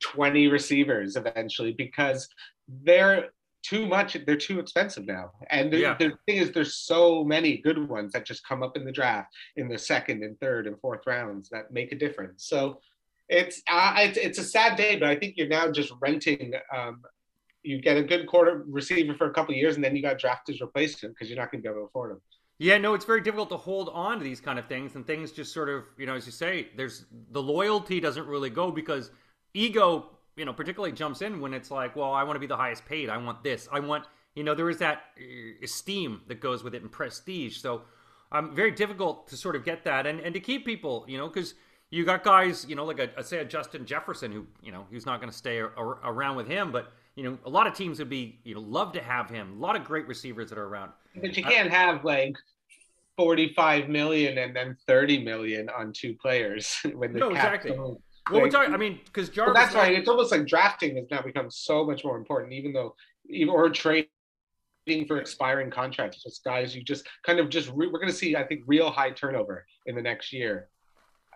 20 0.00 0.46
receivers 0.48 1.16
eventually 1.16 1.72
because 1.72 2.28
they're 2.68 3.30
too 3.62 3.86
much 3.86 4.16
they're 4.26 4.36
too 4.36 4.58
expensive 4.58 5.06
now 5.06 5.30
and 5.50 5.72
the, 5.72 5.78
Yeah. 5.78 5.96
the 5.98 6.12
thing 6.26 6.36
is 6.38 6.50
there's 6.50 6.74
so 6.74 7.24
many 7.24 7.58
good 7.58 7.88
ones 7.88 8.12
that 8.12 8.26
just 8.26 8.46
come 8.46 8.62
up 8.62 8.76
in 8.76 8.84
the 8.84 8.92
draft 8.92 9.32
in 9.56 9.68
the 9.68 9.78
second 9.78 10.22
and 10.22 10.38
third 10.40 10.66
and 10.66 10.78
fourth 10.80 11.06
rounds 11.06 11.48
that 11.50 11.72
make 11.72 11.92
a 11.92 11.96
difference 11.96 12.44
so 12.46 12.80
it's 13.28 13.62
uh, 13.70 13.94
it's, 13.98 14.18
it's 14.18 14.38
a 14.38 14.44
sad 14.44 14.76
day 14.76 14.96
but 14.96 15.08
i 15.08 15.14
think 15.14 15.36
you're 15.36 15.48
now 15.48 15.70
just 15.70 15.92
renting 16.00 16.52
um, 16.74 17.00
you 17.62 17.80
get 17.80 17.96
a 17.96 18.02
good 18.02 18.26
quarter 18.26 18.64
receiver 18.66 19.14
for 19.14 19.30
a 19.30 19.32
couple 19.32 19.54
of 19.54 19.56
years, 19.56 19.76
and 19.76 19.84
then 19.84 19.94
you 19.94 20.02
got 20.02 20.18
drafted 20.18 20.58
to 20.58 20.64
replace 20.64 21.00
him 21.00 21.10
because 21.12 21.28
you're 21.28 21.38
not 21.38 21.52
going 21.52 21.62
to 21.62 21.68
be 21.68 21.70
able 21.70 21.82
to 21.82 21.86
afford 21.86 22.10
him. 22.10 22.20
Yeah, 22.58 22.76
no, 22.76 22.94
it's 22.94 23.04
very 23.04 23.20
difficult 23.20 23.50
to 23.50 23.56
hold 23.56 23.88
on 23.90 24.18
to 24.18 24.24
these 24.24 24.40
kind 24.40 24.58
of 24.58 24.66
things, 24.66 24.96
and 24.96 25.06
things 25.06 25.30
just 25.30 25.54
sort 25.54 25.68
of, 25.68 25.84
you 25.96 26.04
know, 26.04 26.16
as 26.16 26.26
you 26.26 26.32
say, 26.32 26.70
there's 26.76 27.06
the 27.30 27.40
loyalty 27.40 28.00
doesn't 28.00 28.26
really 28.26 28.50
go 28.50 28.72
because 28.72 29.12
ego, 29.54 30.10
you 30.36 30.44
know, 30.44 30.52
particularly 30.52 30.92
jumps 30.92 31.22
in 31.22 31.40
when 31.40 31.52
it's 31.54 31.70
like, 31.70 31.94
well, 31.96 32.12
I 32.12 32.22
want 32.22 32.36
to 32.36 32.40
be 32.40 32.46
the 32.46 32.56
highest 32.56 32.86
paid, 32.86 33.08
I 33.10 33.16
want 33.18 33.42
this, 33.42 33.68
I 33.70 33.80
want, 33.80 34.04
you 34.34 34.42
know, 34.44 34.54
there 34.54 34.70
is 34.70 34.78
that 34.78 35.02
uh, 35.18 35.22
esteem 35.62 36.22
that 36.28 36.40
goes 36.40 36.64
with 36.64 36.74
it 36.74 36.82
and 36.82 36.90
prestige. 36.90 37.58
So, 37.58 37.82
um, 38.32 38.54
very 38.54 38.70
difficult 38.70 39.28
to 39.28 39.36
sort 39.36 39.56
of 39.56 39.64
get 39.64 39.84
that 39.84 40.06
and 40.06 40.18
and 40.20 40.32
to 40.34 40.40
keep 40.40 40.64
people, 40.64 41.04
you 41.06 41.18
know, 41.18 41.28
because 41.28 41.54
you 41.90 42.04
got 42.06 42.24
guys, 42.24 42.64
you 42.66 42.74
know, 42.74 42.86
like 42.86 42.98
a, 42.98 43.22
say 43.22 43.38
a 43.40 43.44
Justin 43.44 43.84
Jefferson 43.84 44.32
who, 44.32 44.46
you 44.62 44.72
know, 44.72 44.86
who's 44.90 45.04
not 45.04 45.20
going 45.20 45.30
to 45.30 45.36
stay 45.36 45.58
a, 45.58 45.66
a- 45.66 46.00
around 46.04 46.36
with 46.36 46.46
him, 46.48 46.72
but 46.72 46.92
you 47.14 47.24
know, 47.24 47.36
a 47.44 47.50
lot 47.50 47.66
of 47.66 47.74
teams 47.74 47.98
would 47.98 48.08
be, 48.08 48.38
you 48.44 48.54
know, 48.54 48.60
love 48.62 48.92
to 48.94 49.02
have 49.02 49.28
him. 49.28 49.58
A 49.58 49.60
lot 49.60 49.76
of 49.76 49.84
great 49.84 50.08
receivers 50.08 50.48
that 50.48 50.56
are 50.56 50.64
around. 50.64 50.92
But 51.20 51.36
you 51.36 51.42
can't 51.44 51.70
have 51.70 52.06
like 52.06 52.34
45 53.18 53.90
million 53.90 54.38
and 54.38 54.56
then 54.56 54.76
30 54.86 55.22
million 55.22 55.68
on 55.68 55.92
two 55.92 56.14
players 56.14 56.78
when 56.94 57.12
the 57.12 57.18
No, 57.18 57.28
cap 57.34 57.36
exactly. 57.54 57.72
goes- 57.76 57.98
Well, 58.30 58.42
like, 58.42 58.52
we're 58.52 58.58
talking. 58.58 58.74
I 58.74 58.76
mean, 58.76 59.00
because 59.04 59.28
well, 59.28 59.46
Jarvis. 59.46 59.62
that's 59.62 59.74
right. 59.74 59.92
It's 59.94 60.08
almost 60.08 60.30
like 60.30 60.46
drafting 60.46 60.96
has 60.96 61.06
now 61.10 61.22
become 61.22 61.50
so 61.50 61.84
much 61.84 62.04
more 62.04 62.16
important, 62.16 62.52
even 62.52 62.72
though, 62.72 62.94
even 63.28 63.52
or 63.52 63.68
trading 63.70 64.06
for 65.06 65.18
expiring 65.18 65.70
contracts. 65.70 66.22
Just 66.22 66.44
guys, 66.44 66.74
you 66.74 66.82
just 66.82 67.06
kind 67.24 67.40
of 67.40 67.48
just 67.48 67.68
re- 67.70 67.88
we're 67.88 67.98
going 67.98 68.08
to 68.08 68.14
see. 68.14 68.36
I 68.36 68.44
think 68.44 68.62
real 68.66 68.90
high 68.90 69.10
turnover 69.10 69.66
in 69.86 69.94
the 69.96 70.02
next 70.02 70.32
year. 70.32 70.68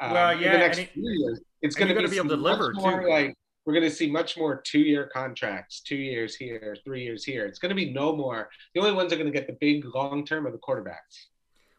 Um, 0.01 0.13
Well, 0.13 0.31
in 0.31 0.41
yeah, 0.41 0.53
the 0.53 0.59
next 0.59 0.79
it- 0.79 0.93
few 0.93 1.03
years, 1.11 1.41
it's 1.63 1.75
going 1.75 1.89
to 1.89 1.95
be, 1.95 2.07
be 2.09 2.17
able 2.17 2.29
to 2.29 2.37
deliver, 2.37 2.73
more 2.75 3.01
too. 3.03 3.09
like 3.09 3.35
we're 3.65 3.73
going 3.73 3.89
to 3.89 3.91
see 3.91 4.09
much 4.09 4.37
more 4.37 4.61
two-year 4.61 5.11
contracts, 5.13 5.81
two 5.81 5.97
years 5.97 6.37
here, 6.37 6.77
three 6.85 7.03
years 7.03 7.25
here. 7.25 7.47
It's 7.47 7.59
going 7.59 7.71
to 7.71 7.75
be 7.75 7.93
no 7.93 8.15
more. 8.15 8.49
The 8.75 8.81
only 8.81 8.93
ones 8.93 9.11
that 9.11 9.17
are 9.17 9.23
going 9.23 9.33
to 9.33 9.37
get 9.37 9.49
the 9.49 9.57
big 9.61 9.85
long-term 9.93 10.47
are 10.47 10.53
the 10.53 10.59
quarterbacks 10.59 11.27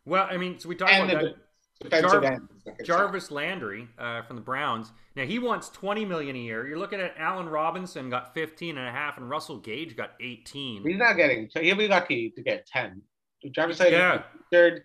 well, 0.07 0.25
I 0.31 0.37
mean, 0.37 0.57
so 0.57 0.69
we 0.69 0.75
talked 0.75 0.91
and 0.91 1.11
about 1.11 1.21
the 1.21 1.27
that. 1.31 1.35
Defensive 1.79 2.09
Jar- 2.11 2.23
ends. 2.23 2.47
that 2.65 2.77
get 2.77 2.85
Jarvis 2.85 3.31
Landry 3.31 3.87
uh, 3.97 4.21
from 4.23 4.35
the 4.35 4.41
Browns. 4.41 4.91
Now 5.15 5.25
he 5.25 5.39
wants 5.39 5.69
20 5.69 6.05
million 6.05 6.35
a 6.35 6.39
year. 6.39 6.67
You're 6.67 6.77
looking 6.79 6.99
at 6.99 7.13
Allen 7.17 7.47
Robinson 7.49 8.09
got 8.09 8.33
15 8.33 8.77
and 8.77 8.87
a 8.87 8.91
half 8.91 9.17
and 9.17 9.29
Russell 9.29 9.57
Gage 9.57 9.95
got 9.95 10.11
18. 10.19 10.83
He's 10.87 10.97
not 10.97 11.13
getting. 11.13 11.49
So 11.51 11.61
He'll 11.61 11.75
be 11.75 11.87
lucky 11.87 12.31
to 12.35 12.41
get 12.41 12.65
ten. 12.67 13.01
Jarvis 13.51 13.79
Yeah. 13.79 13.87
yeah. 13.87 14.21
third. 14.51 14.83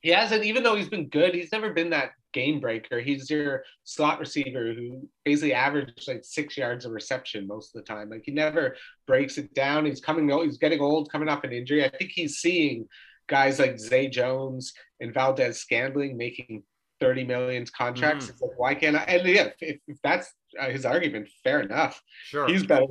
He 0.00 0.10
hasn't, 0.10 0.44
even 0.44 0.62
though 0.62 0.76
he's 0.76 0.88
been 0.88 1.08
good. 1.08 1.34
He's 1.34 1.50
never 1.50 1.72
been 1.72 1.90
that 1.90 2.10
game 2.32 2.60
breaker. 2.60 3.00
He's 3.00 3.28
your 3.30 3.64
slot 3.84 4.20
receiver 4.20 4.72
who 4.72 5.08
basically 5.24 5.54
averaged 5.54 6.06
like 6.06 6.22
six 6.22 6.56
yards 6.56 6.84
of 6.84 6.92
reception 6.92 7.46
most 7.48 7.74
of 7.74 7.80
the 7.82 7.86
time. 7.86 8.08
Like 8.10 8.22
he 8.24 8.30
never 8.30 8.76
breaks 9.06 9.38
it 9.38 9.52
down. 9.54 9.86
He's 9.86 10.00
coming. 10.00 10.30
old. 10.30 10.44
He's 10.46 10.58
getting 10.58 10.80
old, 10.80 11.10
coming 11.10 11.28
off 11.28 11.42
an 11.44 11.52
injury. 11.52 11.84
I 11.84 11.88
think 11.88 12.10
he's 12.12 12.36
seeing 12.38 12.86
guys 13.28 13.58
like 13.58 13.78
Zay 13.80 14.08
Jones 14.08 14.72
and 15.00 15.12
Valdes-Scantling 15.14 16.16
making. 16.16 16.62
30 17.00 17.22
million 17.26 17.64
contracts. 17.76 18.26
Mhm. 18.26 18.30
It's 18.30 18.42
like, 18.42 18.58
why 18.58 18.74
can't 18.74 18.96
I? 18.96 19.02
And 19.04 19.28
yeah, 19.28 19.50
if, 19.60 19.78
if 19.86 19.98
that's 20.02 20.32
uh, 20.58 20.68
his 20.68 20.84
argument, 20.84 21.28
fair 21.44 21.60
enough 21.60 22.02
Sure. 22.24 22.48
he's 22.48 22.66
better 22.66 22.86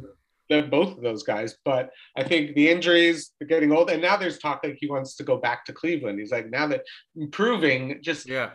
than 0.49 0.69
both 0.69 0.95
of 0.95 1.01
those 1.01 1.23
guys. 1.23 1.57
But 1.65 1.89
I 2.15 2.23
think 2.23 2.55
the 2.55 2.69
injuries, 2.69 3.31
the 3.41 3.45
getting 3.45 3.73
old, 3.73 3.89
and 3.89 4.01
now 4.01 4.15
there's 4.15 4.39
talk 4.39 4.61
like 4.63 4.77
he 4.79 4.89
wants 4.89 5.15
to 5.17 5.23
go 5.23 5.35
back 5.35 5.65
to 5.65 5.73
Cleveland. 5.73 6.19
He's 6.19 6.31
like 6.31 6.49
now 6.49 6.67
that 6.67 6.83
improving, 7.17 7.99
just 8.01 8.29
yeah. 8.29 8.51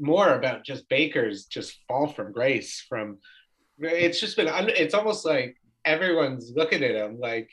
more 0.00 0.34
about 0.34 0.64
just 0.64 0.88
Baker's 0.88 1.44
just 1.44 1.76
fall 1.86 2.06
from 2.06 2.32
grace. 2.32 2.84
From 2.88 3.18
it's 3.78 4.18
just 4.18 4.36
been 4.36 4.48
it's 4.48 4.94
almost 4.94 5.26
like 5.26 5.56
everyone's 5.84 6.52
looking 6.56 6.82
at 6.82 6.94
him 6.94 7.18
like 7.20 7.50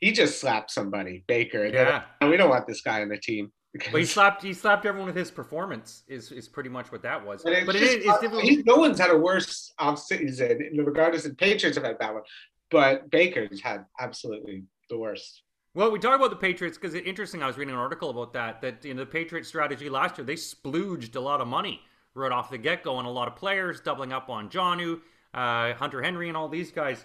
he 0.00 0.12
just 0.12 0.40
slapped 0.40 0.70
somebody, 0.70 1.24
Baker. 1.26 1.66
Yeah. 1.66 1.90
like, 1.90 2.02
"No, 2.20 2.30
we 2.30 2.36
don't 2.36 2.50
want 2.50 2.66
this 2.66 2.82
guy 2.82 3.02
on 3.02 3.08
the 3.08 3.16
team. 3.16 3.50
But 3.92 4.00
he 4.00 4.06
slapped 4.06 4.42
he 4.42 4.52
slapped 4.52 4.84
everyone 4.86 5.06
with 5.06 5.16
his 5.16 5.30
performance 5.30 6.02
is 6.08 6.30
is 6.32 6.48
pretty 6.48 6.68
much 6.68 6.90
what 6.92 7.02
that 7.02 7.24
was. 7.24 7.42
But 7.42 7.52
it's 7.54 7.66
But 7.66 7.76
just- 7.76 7.84
is 7.84 8.04
it's 8.06 8.18
difficult. 8.20 8.42
he- 8.42 8.62
no 8.64 8.76
one's 8.76 8.98
had 8.98 9.10
a 9.10 9.16
worse 9.18 9.72
offseason, 9.80 10.84
regardless 10.84 11.24
of 11.26 11.36
Patriots 11.36 11.76
have 11.76 11.84
had 11.86 11.98
that 11.98 12.14
one, 12.14 12.22
but 12.70 13.10
Baker's 13.10 13.60
had 13.60 13.84
absolutely 13.98 14.64
the 14.90 14.98
worst. 14.98 15.42
Well, 15.74 15.90
we 15.90 15.98
talk 15.98 16.16
about 16.16 16.30
the 16.30 16.36
Patriots 16.36 16.76
because 16.78 16.94
it's 16.94 17.06
interesting. 17.06 17.42
I 17.42 17.46
was 17.46 17.56
reading 17.56 17.74
an 17.74 17.80
article 17.80 18.10
about 18.10 18.32
that. 18.32 18.60
That 18.62 18.84
you 18.84 18.94
know, 18.94 19.00
the 19.00 19.06
Patriots' 19.10 19.48
strategy 19.48 19.88
last 19.88 20.18
year, 20.18 20.24
they 20.24 20.34
splooged 20.34 21.14
a 21.14 21.20
lot 21.20 21.40
of 21.40 21.46
money 21.46 21.82
right 22.14 22.32
off 22.32 22.50
the 22.50 22.58
get 22.58 22.82
go 22.82 22.96
on 22.96 23.04
a 23.04 23.10
lot 23.10 23.28
of 23.28 23.36
players, 23.36 23.80
doubling 23.80 24.12
up 24.12 24.28
on 24.28 24.48
Jonnu, 24.48 25.00
uh, 25.34 25.74
Hunter 25.74 26.02
Henry, 26.02 26.28
and 26.28 26.36
all 26.36 26.48
these 26.48 26.72
guys. 26.72 27.04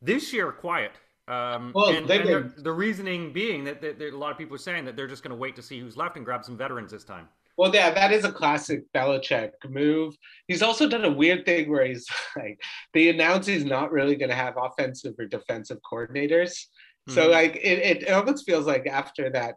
This 0.00 0.32
year, 0.32 0.52
quiet. 0.52 0.92
Um, 1.26 1.72
Well, 1.74 1.88
and, 1.88 2.08
and 2.10 2.52
the- 2.58 2.72
reasoning 2.72 3.32
being 3.32 3.64
that, 3.64 3.80
that, 3.80 3.98
that 3.98 4.12
a 4.14 4.16
lot 4.16 4.30
of 4.30 4.38
people 4.38 4.54
are 4.56 4.58
saying 4.58 4.84
that 4.84 4.94
they're 4.96 5.06
just 5.08 5.22
going 5.22 5.30
to 5.30 5.36
wait 5.36 5.56
to 5.56 5.62
see 5.62 5.80
who's 5.80 5.96
left 5.96 6.16
and 6.16 6.24
grab 6.24 6.44
some 6.44 6.56
veterans 6.56 6.92
this 6.92 7.04
time. 7.04 7.28
Well, 7.56 7.72
yeah, 7.72 7.90
that 7.92 8.10
is 8.12 8.24
a 8.24 8.32
classic 8.32 8.84
Belichick 8.92 9.52
move. 9.68 10.14
He's 10.48 10.60
also 10.60 10.88
done 10.88 11.04
a 11.04 11.10
weird 11.10 11.46
thing 11.46 11.70
where 11.70 11.86
he's 11.86 12.06
like, 12.36 12.60
they 12.92 13.08
announce 13.08 13.46
he's 13.46 13.64
not 13.64 13.92
really 13.92 14.16
going 14.16 14.28
to 14.30 14.34
have 14.36 14.54
offensive 14.60 15.14
or 15.18 15.26
defensive 15.26 15.78
coordinators. 15.90 16.66
So, 17.08 17.28
Mhm. 17.28 17.32
like, 17.32 17.56
it, 17.56 18.02
it 18.02 18.10
almost 18.10 18.44
feels 18.44 18.66
like 18.66 18.86
after 18.86 19.30
that 19.30 19.54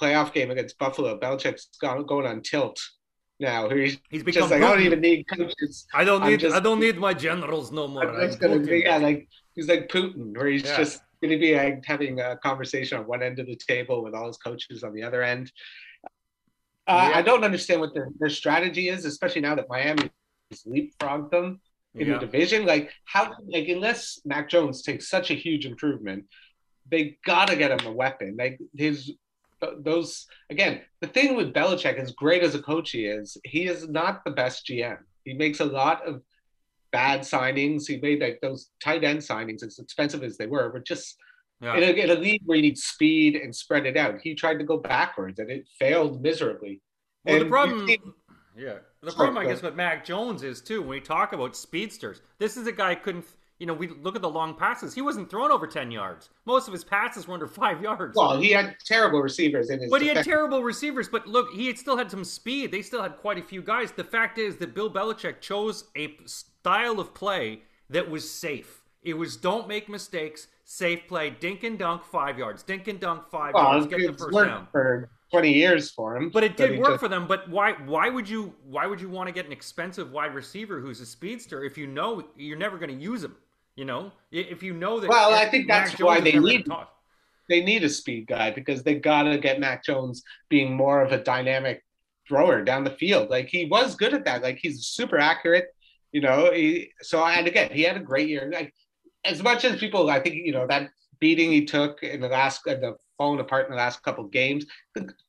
playoff 0.00 0.32
game 0.32 0.50
against 0.50 0.78
Buffalo, 0.78 1.18
Belichick's 1.18 1.68
gone, 1.80 2.06
going 2.06 2.26
on 2.26 2.42
tilt 2.42 2.78
now. 3.38 3.68
He's 3.68 3.98
He's 4.10 4.22
become. 4.22 4.42
just 4.48 4.52
like, 4.52 4.62
I 4.62 4.68
don't 4.74 4.82
even 4.82 5.00
need 5.00 5.24
coaches. 5.28 5.86
I 5.92 6.04
don't 6.04 6.24
need. 6.24 6.40
just- 6.40 6.54
I 6.54 6.60
don't 6.60 6.80
need 6.80 6.96
my 6.98 7.12
generals 7.14 7.70
no 7.72 7.88
more. 7.88 8.08
I'm 8.08 8.20
I'm 8.20 8.26
just 8.28 8.40
gonna 8.40 8.58
be, 8.60 8.82
yeah, 8.84 8.98
like 8.98 9.28
he's 9.54 9.68
like 9.68 9.88
Putin, 9.88 10.36
where 10.36 10.46
he's 10.46 10.64
Yeah. 10.64 10.76
just 10.78 11.02
going 11.20 11.32
to 11.32 11.38
be 11.38 11.54
like, 11.56 11.84
having 11.84 12.20
a 12.20 12.36
conversation 12.38 12.98
on 12.98 13.06
one 13.06 13.22
end 13.22 13.38
of 13.38 13.46
the 13.46 13.56
table 13.56 14.02
with 14.02 14.14
all 14.14 14.26
his 14.26 14.38
coaches 14.38 14.82
on 14.82 14.94
the 14.94 15.02
other 15.02 15.22
end. 15.22 15.52
Uh, 16.86 17.08
Yeah. 17.12 17.18
I 17.18 17.22
don't 17.22 17.44
understand 17.44 17.80
what 17.80 17.94
their, 17.94 18.08
their 18.18 18.30
strategy 18.30 18.88
is, 18.88 19.04
especially 19.04 19.42
now 19.42 19.54
that 19.54 19.68
Miami 19.68 20.10
has 20.50 20.62
leapfrogged 20.64 21.30
them 21.30 21.60
in 21.94 22.06
Yeah. 22.08 22.14
the 22.14 22.20
division. 22.26 22.64
Like 22.66 22.90
how, 23.04 23.34
like 23.46 23.68
unless 23.68 24.20
Mac 24.24 24.48
Jones 24.48 24.82
takes 24.82 25.08
such 25.08 25.30
a 25.30 25.34
huge 25.34 25.66
improvement, 25.66 26.24
they 26.90 27.18
gotta 27.24 27.54
get 27.56 27.70
him 27.70 27.86
a 27.86 27.92
weapon. 27.92 28.36
Like 28.38 28.58
his 28.76 29.12
those 29.78 30.26
again. 30.48 30.80
The 31.02 31.06
thing 31.06 31.36
with 31.36 31.52
Belichick, 31.52 31.96
as 31.98 32.12
great 32.12 32.42
as 32.42 32.54
a 32.54 32.62
coach 32.62 32.92
he 32.92 33.04
is, 33.04 33.36
he 33.44 33.66
is 33.66 33.86
not 33.88 34.24
the 34.24 34.30
best 34.30 34.66
GM. 34.66 34.96
He 35.24 35.34
makes 35.34 35.60
a 35.60 35.66
lot 35.66 36.02
of 36.06 36.22
bad 36.92 37.20
signings. 37.20 37.86
He 37.86 37.98
made 37.98 38.20
like 38.20 38.38
those 38.42 38.70
tight 38.82 39.04
end 39.04 39.18
signings, 39.20 39.62
as 39.64 39.78
expensive 39.78 40.22
as 40.22 40.36
they 40.36 40.46
were, 40.46 40.70
were 40.70 40.80
just 40.80 41.16
Yeah. 41.60 41.76
in, 41.76 41.82
a, 41.82 41.86
in 42.04 42.10
a 42.10 42.14
league 42.14 42.42
where 42.46 42.56
you 42.56 42.62
need 42.62 42.78
speed 42.78 43.36
and 43.36 43.54
spread 43.54 43.86
it 43.86 43.96
out. 43.96 44.20
He 44.22 44.34
tried 44.34 44.58
to 44.58 44.64
go 44.64 44.78
backwards 44.78 45.38
and 45.38 45.50
it 45.50 45.66
failed 45.78 46.22
miserably. 46.22 46.80
Well, 47.24 47.38
the 47.38 47.44
problem, 47.46 47.86
seen- 47.86 48.12
yeah, 48.56 48.78
the 49.02 49.12
problem 49.12 49.38
I 49.38 49.44
guess 49.46 49.62
with 49.62 49.74
Mac 49.74 50.04
Jones 50.04 50.42
is 50.42 50.60
too 50.60 50.80
when 50.80 50.90
we 50.90 51.00
talk 51.00 51.32
about 51.32 51.54
speedsters. 51.56 52.22
This 52.38 52.56
is 52.56 52.66
a 52.66 52.72
guy 52.72 52.94
who 52.94 53.00
couldn't. 53.02 53.26
You 53.58 53.66
know, 53.66 53.74
we 53.74 53.88
look 53.88 54.16
at 54.16 54.22
the 54.22 54.30
long 54.30 54.54
passes. 54.54 54.94
He 54.94 55.02
wasn't 55.02 55.28
thrown 55.28 55.50
over 55.52 55.66
ten 55.66 55.90
yards. 55.90 56.30
Most 56.46 56.66
of 56.66 56.72
his 56.72 56.82
passes 56.82 57.28
were 57.28 57.34
under 57.34 57.46
five 57.62 57.82
yards. 57.82 58.16
well, 58.16 58.40
he 58.40 58.50
had 58.52 58.74
terrible 58.86 59.20
receivers 59.20 59.68
in 59.68 59.80
his. 59.80 59.90
but 59.90 60.00
he 60.00 60.08
had 60.08 60.24
terrible 60.24 60.62
receivers. 60.62 61.10
But 61.10 61.26
look, 61.26 61.50
he 61.52 61.66
had 61.66 61.76
still 61.76 61.98
had 61.98 62.10
some 62.10 62.24
speed. 62.24 62.72
They 62.72 62.80
still 62.80 63.02
had 63.02 63.18
quite 63.18 63.36
a 63.38 63.42
few 63.42 63.60
guys. 63.60 63.92
The 63.92 64.02
fact 64.04 64.38
is 64.38 64.56
that 64.56 64.74
Bill 64.74 64.90
Belichick 64.90 65.42
chose 65.42 65.84
a 65.94 66.16
style 66.60 67.00
of 67.00 67.14
play 67.14 67.62
that 67.88 68.10
was 68.10 68.30
safe. 68.30 68.82
It 69.02 69.14
was 69.14 69.36
don't 69.36 69.66
make 69.66 69.88
mistakes, 69.88 70.48
safe 70.64 71.08
play, 71.08 71.30
dink 71.30 71.64
and 71.64 71.78
dunk, 71.78 72.04
five 72.04 72.38
yards, 72.38 72.62
dink 72.62 72.86
and 72.88 73.00
dunk, 73.00 73.28
five 73.30 73.54
well, 73.54 73.64
yards, 73.64 73.86
get 73.86 74.06
the 74.06 74.12
first 74.12 74.36
down. 74.36 74.68
for 74.70 75.08
twenty 75.30 75.52
years 75.54 75.90
for 75.90 76.16
him. 76.16 76.28
But 76.30 76.44
it 76.44 76.56
did 76.58 76.78
work 76.78 76.88
just- 76.90 77.00
for 77.00 77.08
them. 77.08 77.26
But 77.26 77.48
why? 77.48 77.72
Why 77.72 78.10
would 78.10 78.28
you? 78.28 78.54
Why 78.64 78.86
would 78.86 79.00
you 79.00 79.08
want 79.08 79.28
to 79.28 79.32
get 79.32 79.46
an 79.46 79.52
expensive 79.52 80.12
wide 80.12 80.34
receiver 80.34 80.80
who's 80.80 81.00
a 81.00 81.06
speedster 81.06 81.64
if 81.64 81.78
you 81.78 81.86
know 81.86 82.24
you're 82.36 82.58
never 82.58 82.76
going 82.76 82.90
to 82.90 83.02
use 83.02 83.24
him? 83.24 83.36
You 83.76 83.86
know, 83.86 84.12
if 84.30 84.62
you 84.62 84.74
know 84.74 85.00
that. 85.00 85.08
Well, 85.08 85.32
I 85.32 85.48
think 85.48 85.66
Mac 85.66 85.86
that's 85.86 85.96
Jones 85.96 86.06
why 86.06 86.20
they 86.20 86.38
need- 86.38 86.66
They 87.48 87.64
need 87.64 87.82
a 87.82 87.88
speed 87.88 88.26
guy 88.26 88.50
because 88.50 88.82
they 88.82 88.96
gotta 88.96 89.38
get 89.38 89.58
Mac 89.58 89.82
Jones 89.82 90.22
being 90.50 90.74
more 90.76 91.00
of 91.00 91.12
a 91.12 91.18
dynamic 91.22 91.82
thrower 92.28 92.62
down 92.62 92.84
the 92.84 92.90
field. 92.90 93.30
Like 93.30 93.48
he 93.48 93.64
was 93.64 93.96
good 93.96 94.12
at 94.12 94.24
that. 94.26 94.42
Like 94.42 94.58
he's 94.58 94.84
super 94.86 95.18
accurate. 95.18 95.74
You 96.12 96.20
know, 96.20 96.50
he, 96.52 96.90
so 97.02 97.24
and 97.24 97.46
again, 97.46 97.70
he 97.72 97.82
had 97.82 97.96
a 97.96 98.00
great 98.00 98.28
year. 98.28 98.50
Like 98.52 98.72
as 99.24 99.42
much 99.42 99.64
as 99.64 99.78
people, 99.78 100.10
I 100.10 100.20
think 100.20 100.34
you 100.36 100.52
know 100.52 100.66
that 100.66 100.90
beating 101.20 101.50
he 101.52 101.64
took 101.64 102.02
in 102.02 102.20
the 102.20 102.28
last, 102.28 102.66
uh, 102.66 102.74
the 102.74 102.96
falling 103.18 103.40
apart 103.40 103.66
in 103.66 103.72
the 103.72 103.76
last 103.76 104.02
couple 104.02 104.24
of 104.24 104.30
games. 104.30 104.64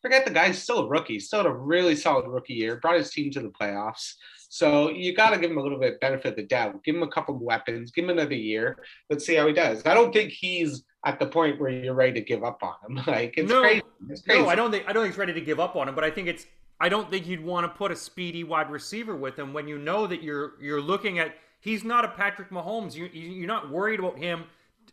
Forget 0.02 0.26
the 0.26 0.32
guy's 0.32 0.58
still 0.62 0.80
a 0.80 0.88
rookie. 0.88 1.20
Still 1.20 1.40
had 1.40 1.46
a 1.46 1.54
really 1.54 1.96
solid 1.96 2.28
rookie 2.28 2.54
year. 2.54 2.78
Brought 2.78 2.96
his 2.98 3.12
team 3.12 3.30
to 3.32 3.42
the 3.42 3.50
playoffs. 3.50 4.14
So 4.50 4.90
you 4.90 5.16
got 5.16 5.32
to 5.32 5.38
give 5.40 5.52
him 5.52 5.58
a 5.58 5.62
little 5.62 5.80
bit 5.80 5.94
of 5.96 6.00
benefit 6.00 6.28
of 6.30 6.36
the 6.38 6.44
doubt. 6.44 6.84
Give 6.84 6.96
him 6.96 7.04
a 7.04 7.08
couple 7.10 7.36
of 7.36 7.42
weapons. 7.42 7.92
Give 7.92 8.06
him 8.06 8.12
another 8.12 8.36
year. 8.36 8.78
Let's 9.10 9.26
see 9.26 9.36
how 9.36 9.46
he 9.48 9.54
does. 9.54 9.86
I 9.86 9.94
don't 9.94 10.14
think 10.14 10.32
he's 10.32 10.84
at 11.06 11.20
the 11.20 11.26
point 11.28 11.60
where 11.60 11.70
you're 11.70 11.94
ready 11.94 12.14
to 12.14 12.22
give 12.22 12.44
up 12.44 12.62
on 12.64 12.76
him. 12.88 13.04
Like 13.08 13.34
it's 13.38 13.50
No. 13.50 13.62
crazy. 13.62 13.82
It's 14.10 14.22
crazy. 14.22 14.42
No, 14.42 14.48
I 14.50 14.56
don't 14.56 14.72
think 14.72 14.86
I 14.88 14.94
don't 14.94 15.04
think 15.04 15.14
he's 15.14 15.20
ready 15.20 15.34
to 15.34 15.42
give 15.42 15.60
up 15.60 15.76
on 15.76 15.90
him. 15.90 15.96
But 15.96 16.04
I 16.06 16.12
think 16.12 16.28
it's 16.28 16.46
I 16.82 16.90
don't 16.90 17.10
think 17.10 17.28
you'd 17.28 17.44
want 17.44 17.66
to 17.66 17.70
put 17.78 17.92
a 17.92 17.96
speedy 17.96 18.44
wide 18.44 18.70
receiver 18.72 19.16
with 19.16 19.38
him 19.38 19.54
when 19.54 19.68
you 19.68 19.78
know 19.78 20.08
that 20.08 20.22
you're 20.24 20.54
you're 20.62 20.82
looking 20.82 21.20
at 21.20 21.36
he's 21.60 21.84
not 21.84 22.04
a 22.06 22.10
Patrick 22.10 22.50
Mahomes. 22.50 22.96
You 22.96 23.06
you- 23.14 23.30
you're 23.32 23.48
not 23.48 23.70
worried 23.70 24.00
about 24.00 24.18
him, 24.18 24.46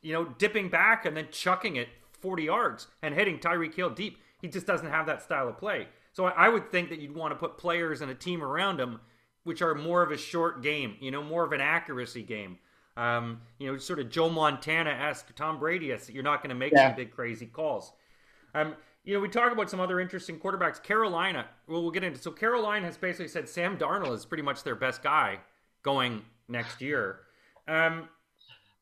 you 0.02 0.12
know, 0.12 0.24
dipping 0.26 0.68
back 0.68 1.06
and 1.06 1.16
then 1.16 1.28
chucking 1.30 1.76
it 1.76 1.88
40 2.20 2.44
yards 2.44 2.86
and 3.02 3.14
hitting 3.14 3.38
Tyreek 3.38 3.74
Hill 3.74 3.90
deep. 3.90 4.18
He 4.40 4.48
just 4.48 4.66
doesn't 4.66 4.90
have 4.90 5.06
that 5.06 5.22
style 5.22 5.48
of 5.48 5.56
play. 5.58 5.88
So 6.12 6.26
I, 6.26 6.46
I 6.46 6.48
would 6.48 6.70
think 6.70 6.90
that 6.90 6.98
you'd 7.00 7.14
want 7.14 7.32
to 7.32 7.36
put 7.36 7.58
players 7.58 8.00
and 8.02 8.10
a 8.10 8.14
team 8.14 8.42
around 8.42 8.78
him 8.80 9.00
which 9.44 9.62
are 9.62 9.74
more 9.74 10.02
of 10.02 10.10
a 10.10 10.16
short 10.18 10.62
game, 10.62 10.96
you 11.00 11.10
know, 11.10 11.22
more 11.22 11.42
of 11.42 11.52
an 11.52 11.60
accuracy 11.60 12.22
game. 12.22 12.58
Um, 12.98 13.40
you 13.58 13.70
know, 13.72 13.78
sort 13.78 13.98
of 13.98 14.10
Joe 14.10 14.28
Montana 14.28 14.90
esque, 14.90 15.34
Tom 15.36 15.58
Brady 15.58 15.90
esque. 15.92 16.12
You're 16.12 16.22
not 16.24 16.42
going 16.42 16.50
to 16.50 16.54
make 16.56 16.72
Yeah. 16.74 16.88
some 16.88 16.96
big 16.96 17.12
crazy 17.12 17.46
calls. 17.46 17.92
Um, 18.54 18.74
you 19.08 19.14
know, 19.14 19.20
we 19.20 19.28
talk 19.30 19.50
about 19.52 19.70
some 19.70 19.80
other 19.80 20.00
interesting 20.00 20.38
quarterbacks. 20.38 20.82
Carolina, 20.82 21.46
well, 21.66 21.80
we'll 21.80 21.90
get 21.90 22.04
into. 22.04 22.20
So 22.20 22.30
Carolina 22.30 22.84
has 22.84 22.98
basically 22.98 23.28
said 23.28 23.48
Sam 23.48 23.78
Darnold 23.78 24.14
is 24.14 24.26
pretty 24.26 24.42
much 24.42 24.64
their 24.64 24.74
best 24.74 25.02
guy 25.02 25.38
going 25.82 26.22
next 26.46 26.82
year. 26.82 27.20
Um, 27.66 28.10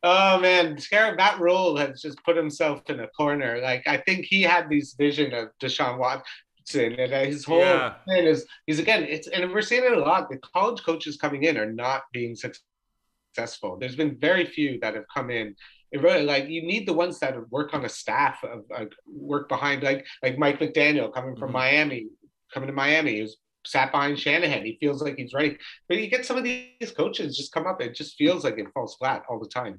Oh 0.03 0.39
man, 0.41 0.79
Matt 0.93 1.39
Rhule 1.41 1.77
has 1.77 2.03
just 2.03 2.23
put 2.25 2.37
himself 2.37 2.83
in 2.91 3.01
a 3.01 3.09
corner. 3.09 3.61
Like 3.63 3.87
I 3.87 3.99
think 3.99 4.27
he 4.27 4.43
had 4.43 4.69
this 4.69 4.95
vision 4.95 5.33
of 5.33 5.49
Deshaun 5.61 5.99
Watson. 5.99 6.93
and 6.99 7.13
his 7.27 7.45
whole 7.45 7.61
Yeah. 7.61 7.95
plan 8.05 8.25
is 8.25 8.47
he's 8.67 8.79
again 8.81 9.05
it's 9.05 9.27
and 9.29 9.53
we're 9.53 9.63
seeing 9.63 9.85
it 9.85 9.93
a 9.93 10.01
lot. 10.01 10.29
The 10.29 10.39
college 10.39 10.83
coaches 10.83 11.17
coming 11.17 11.45
in 11.45 11.57
are 11.57 11.73
not 11.73 12.03
being 12.13 12.37
successful. 12.37 13.79
There's 13.79 13.97
been 13.97 14.17
very 14.19 14.45
few 14.45 14.79
that 14.81 14.95
have 14.95 15.07
come 15.13 15.31
in. 15.31 15.55
Really 16.03 16.25
like 16.25 16.49
you 16.49 16.63
need 16.63 16.87
the 16.87 16.93
ones 16.93 17.19
that 17.21 17.35
work 17.51 17.75
on 17.75 17.85
a 17.85 17.89
staff 17.89 18.43
of 18.45 18.65
like 18.71 18.93
work 19.07 19.49
behind 19.49 19.83
like 19.83 20.07
like 20.23 20.39
Mike 20.39 20.59
McDaniel 20.61 21.13
coming 21.13 21.37
from 21.37 21.51
Mhm. 21.51 21.55
Miami, 21.55 22.07
coming 22.53 22.67
to 22.69 22.73
Miami. 22.73 23.21
He's 23.21 23.37
sat 23.67 23.91
behind 23.91 24.19
Shanahan. 24.19 24.65
He 24.65 24.77
feels 24.81 25.03
like 25.03 25.17
he's 25.17 25.35
ready. 25.35 25.59
But 25.89 25.99
you 25.99 26.07
get 26.09 26.25
some 26.25 26.37
of 26.37 26.45
these 26.45 26.93
coaches 26.97 27.37
just 27.37 27.53
come 27.53 27.67
up. 27.67 27.81
It 27.81 27.95
just 27.95 28.17
feels 28.17 28.45
like 28.45 28.59
it 28.59 28.69
falls 28.73 28.95
flat 28.97 29.25
all 29.29 29.41
the 29.41 29.49
time. 29.49 29.79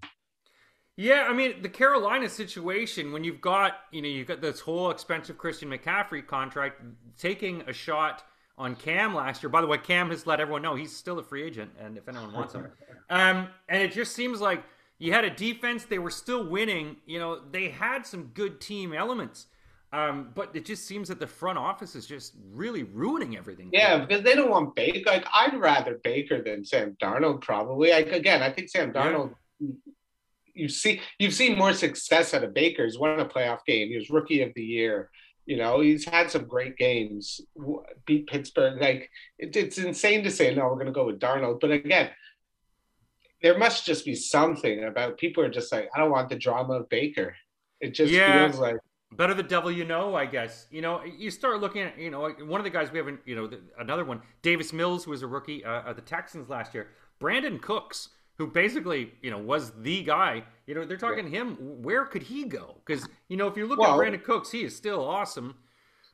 Yeah, 0.95 1.27
I 1.29 1.33
mean 1.33 1.61
the 1.61 1.69
Carolina 1.69 2.27
situation 2.27 3.11
when 3.11 3.23
you've 3.23 3.41
got 3.41 3.73
you 3.91 4.01
know 4.01 4.07
you've 4.07 4.27
got 4.27 4.41
this 4.41 4.59
whole 4.59 4.89
expensive 4.91 5.37
Christian 5.37 5.69
McCaffrey 5.69 6.25
contract 6.25 6.81
taking 7.17 7.61
a 7.67 7.73
shot 7.73 8.23
on 8.57 8.75
Cam 8.75 9.13
last 9.13 9.43
year. 9.43 9.49
By 9.51 9.61
the 9.61 9.67
way, 9.67 9.77
Cam 9.77 10.09
has 10.09 10.25
let 10.25 10.39
everyone 10.39 10.63
know 10.63 10.73
he's 10.73 10.95
still 10.95 11.19
a 11.19 11.23
free 11.23 11.43
agent, 11.43 11.71
and 11.79 11.95
if 11.97 12.07
anyone 12.09 12.33
wants 12.33 12.55
him, 12.55 12.67
um, 13.11 13.47
and 13.69 13.83
it 13.83 13.91
just 13.91 14.15
seems 14.15 14.41
like 14.41 14.63
you 14.99 15.13
had 15.13 15.25
a 15.25 15.29
defense 15.29 15.85
they 15.85 15.99
were 15.99 16.09
still 16.09 16.47
winning. 16.47 16.97
You 17.05 17.19
know 17.19 17.39
they 17.51 17.69
had 17.69 18.05
some 18.05 18.31
good 18.33 18.59
team 18.59 18.93
elements, 18.93 19.47
um, 19.93 20.29
but 20.35 20.55
it 20.55 20.65
just 20.65 20.85
seems 20.87 21.07
that 21.09 21.19
the 21.19 21.27
front 21.27 21.57
office 21.57 21.95
is 21.95 22.05
just 22.05 22.33
really 22.51 22.83
ruining 22.83 23.37
everything. 23.37 23.69
Yeah, 23.71 23.99
because 23.99 24.23
they 24.23 24.35
don't 24.35 24.49
want 24.49 24.75
Baker. 24.75 25.09
Like 25.09 25.25
I'd 25.33 25.59
rather 25.59 25.99
Baker 26.03 26.41
than 26.41 26.65
Sam 26.65 26.97
Darnold. 27.01 27.41
Probably. 27.41 27.91
Like 27.91 28.11
again, 28.11 28.41
I 28.41 28.51
think 28.51 28.69
Sam 28.69 28.91
Darnold. 28.91 29.33
You 30.53 30.69
see, 30.69 31.01
you've 31.19 31.35
seen 31.35 31.55
more 31.55 31.73
success 31.73 32.33
out 32.33 32.43
of 32.43 32.53
Baker. 32.53 32.83
He's 32.83 32.97
won 32.97 33.19
a 33.19 33.25
playoff 33.25 33.59
game. 33.67 33.89
He 33.89 33.95
was 33.95 34.09
rookie 34.09 34.41
of 34.41 34.51
the 34.55 34.63
year. 34.63 35.11
You 35.45 35.55
know, 35.55 35.79
he's 35.79 36.03
had 36.03 36.29
some 36.31 36.45
great 36.45 36.75
games. 36.77 37.39
Beat 38.05 38.27
Pittsburgh. 38.27 38.81
Like 38.81 39.09
it, 39.37 39.55
it's 39.55 39.77
insane 39.77 40.23
to 40.23 40.31
say 40.31 40.53
no. 40.55 40.65
We're 40.65 40.73
going 40.73 40.87
to 40.87 40.91
go 40.91 41.05
with 41.05 41.19
Darnold, 41.19 41.59
but 41.61 41.71
again, 41.71 42.09
there 43.41 43.57
must 43.57 43.85
just 43.85 44.05
be 44.05 44.15
something 44.15 44.83
about 44.85 45.17
people 45.17 45.43
are 45.43 45.49
just 45.49 45.71
like 45.71 45.89
I 45.95 45.99
don't 45.99 46.11
want 46.11 46.29
the 46.29 46.35
drama 46.37 46.73
of 46.73 46.89
Baker. 46.89 47.35
It 47.79 47.91
just 47.93 48.11
Yeah. 48.13 48.47
feels 48.47 48.59
like 48.59 48.77
Better 49.13 49.33
the 49.33 49.43
devil 49.43 49.71
you 49.71 49.85
know, 49.85 50.15
I 50.15 50.25
guess. 50.25 50.67
You 50.69 50.81
know, 50.81 51.01
you 51.03 51.31
start 51.31 51.61
looking 51.61 51.81
at, 51.83 51.97
you 51.97 52.09
know, 52.09 52.29
one 52.29 52.59
of 52.59 52.65
the 52.65 52.69
guys 52.69 52.91
we 52.91 52.97
haven't, 52.97 53.21
you 53.25 53.37
know, 53.37 53.47
the, 53.47 53.61
another 53.79 54.03
one, 54.03 54.21
Davis 54.41 54.73
Mills, 54.73 55.05
who 55.05 55.11
was 55.11 55.21
a 55.23 55.27
rookie 55.27 55.63
uh, 55.63 55.89
at 55.89 55.95
the 55.95 56.01
Texans 56.01 56.49
last 56.49 56.73
year, 56.73 56.89
Brandin 57.21 57.61
Cooks, 57.61 58.09
who 58.37 58.47
basically, 58.47 59.13
you 59.21 59.31
know, 59.31 59.37
was 59.37 59.71
the 59.81 60.03
guy. 60.03 60.43
You 60.65 60.75
know, 60.75 60.83
they're 60.83 60.97
talking 60.97 61.29
him. 61.29 61.55
Where 61.81 62.03
could 62.03 62.23
he 62.23 62.43
go? 62.43 62.81
Because 62.85 63.07
you 63.29 63.37
know, 63.37 63.47
if 63.47 63.55
you 63.55 63.65
look 63.65 63.79
at 63.79 63.87
Brandin 63.91 64.23
Cooks, 64.23 64.51
he 64.51 64.63
is 64.65 64.75
still 64.75 65.03
awesome. 65.03 65.55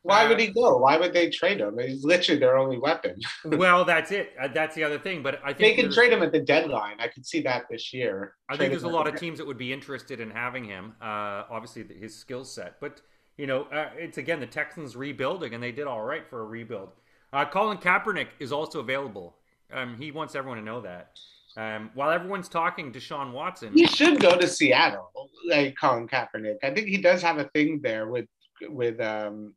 Why 0.04 0.26
Uh, 0.26 0.30
would 0.30 0.40
he 0.40 0.48
go? 0.48 0.78
Why 0.78 0.98
would 0.98 1.14
they 1.14 1.30
trade 1.30 1.60
him? 1.60 1.80
He's 1.80 2.04
literally 2.04 2.40
their 2.40 2.58
only 2.58 2.78
weapon. 2.78 3.20
well, 3.46 3.84
that's 3.86 4.12
it. 4.12 4.32
Uh, 4.40 4.48
that's 4.54 4.76
the 4.76 4.84
other 4.84 5.00
thing. 5.00 5.24
But 5.24 5.40
I 5.44 5.54
think 5.54 5.60
They 5.76 5.82
can 5.82 5.92
trade 5.92 6.14
him 6.14 6.22
at 6.22 6.32
the 6.32 6.40
deadline. 6.40 6.98
I 7.00 7.08
could 7.08 7.26
see 7.26 7.42
that 7.42 7.64
this 7.70 7.94
year. 7.94 8.36
I 8.48 8.54
Trade 8.54 8.60
think 8.60 8.72
there's 8.74 8.84
a 8.84 8.88
lot 8.96 9.08
of 9.08 9.16
teams 9.16 9.40
that 9.40 9.48
would 9.48 9.58
be 9.58 9.74
interested 9.74 10.20
in 10.20 10.30
having 10.30 10.66
him. 10.66 10.94
Uh, 11.02 11.44
obviously, 11.50 11.86
his 12.00 12.16
skill 12.16 12.44
set, 12.46 12.80
but 12.80 13.02
you 13.38 13.48
know, 13.48 13.64
uh, 13.64 13.90
it's 13.98 14.18
again 14.20 14.40
the 14.40 14.46
Texans 14.46 14.96
rebuilding, 14.96 15.54
and 15.54 15.64
they 15.64 15.72
did 15.72 15.88
all 15.88 16.04
right 16.04 16.28
for 16.30 16.42
a 16.42 16.46
rebuild. 16.46 16.92
Uh, 17.32 17.46
Colin 17.46 17.78
Kaepernick 17.80 18.28
is 18.40 18.52
also 18.52 18.80
available. 18.80 19.38
Um, 19.74 19.96
he 19.98 20.12
wants 20.12 20.36
everyone 20.36 20.60
to 20.60 20.64
know 20.64 20.82
that. 20.82 21.18
Um, 21.56 21.92
while 21.94 22.12
everyone's 22.12 22.50
talking 22.50 22.92
Deshaun 22.92 23.32
Watson, 23.32 23.74
He 23.74 23.86
should 23.88 24.20
go 24.20 24.38
to 24.38 24.48
Seattle, 24.48 25.12
like 25.48 25.76
Colin 25.80 26.08
Kaepernick. 26.08 26.58
I 26.64 26.72
think 26.72 26.88
he 26.88 26.98
does 26.98 27.22
have 27.22 27.38
a 27.38 27.46
thing 27.56 27.80
there 27.82 28.08
with 28.08 28.26
with 28.70 29.00
um. 29.00 29.54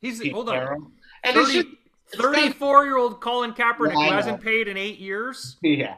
He's 0.00 0.20
Pete 0.20 0.32
hold 0.32 0.48
on, 0.48 0.54
Carroll. 0.54 0.92
And 1.24 1.34
30, 1.34 1.52
just 1.52 1.66
it's 2.12 2.22
not- 2.22 2.34
34 2.34 2.84
year 2.86 2.96
old 2.96 3.20
Colin 3.20 3.52
Kaepernick 3.52 3.88
Yeah, 3.94 4.08
who 4.08 4.14
hasn't 4.14 4.42
paid 4.42 4.68
in 4.68 4.76
eight 4.76 4.98
years. 4.98 5.56
yeah. 5.62 5.96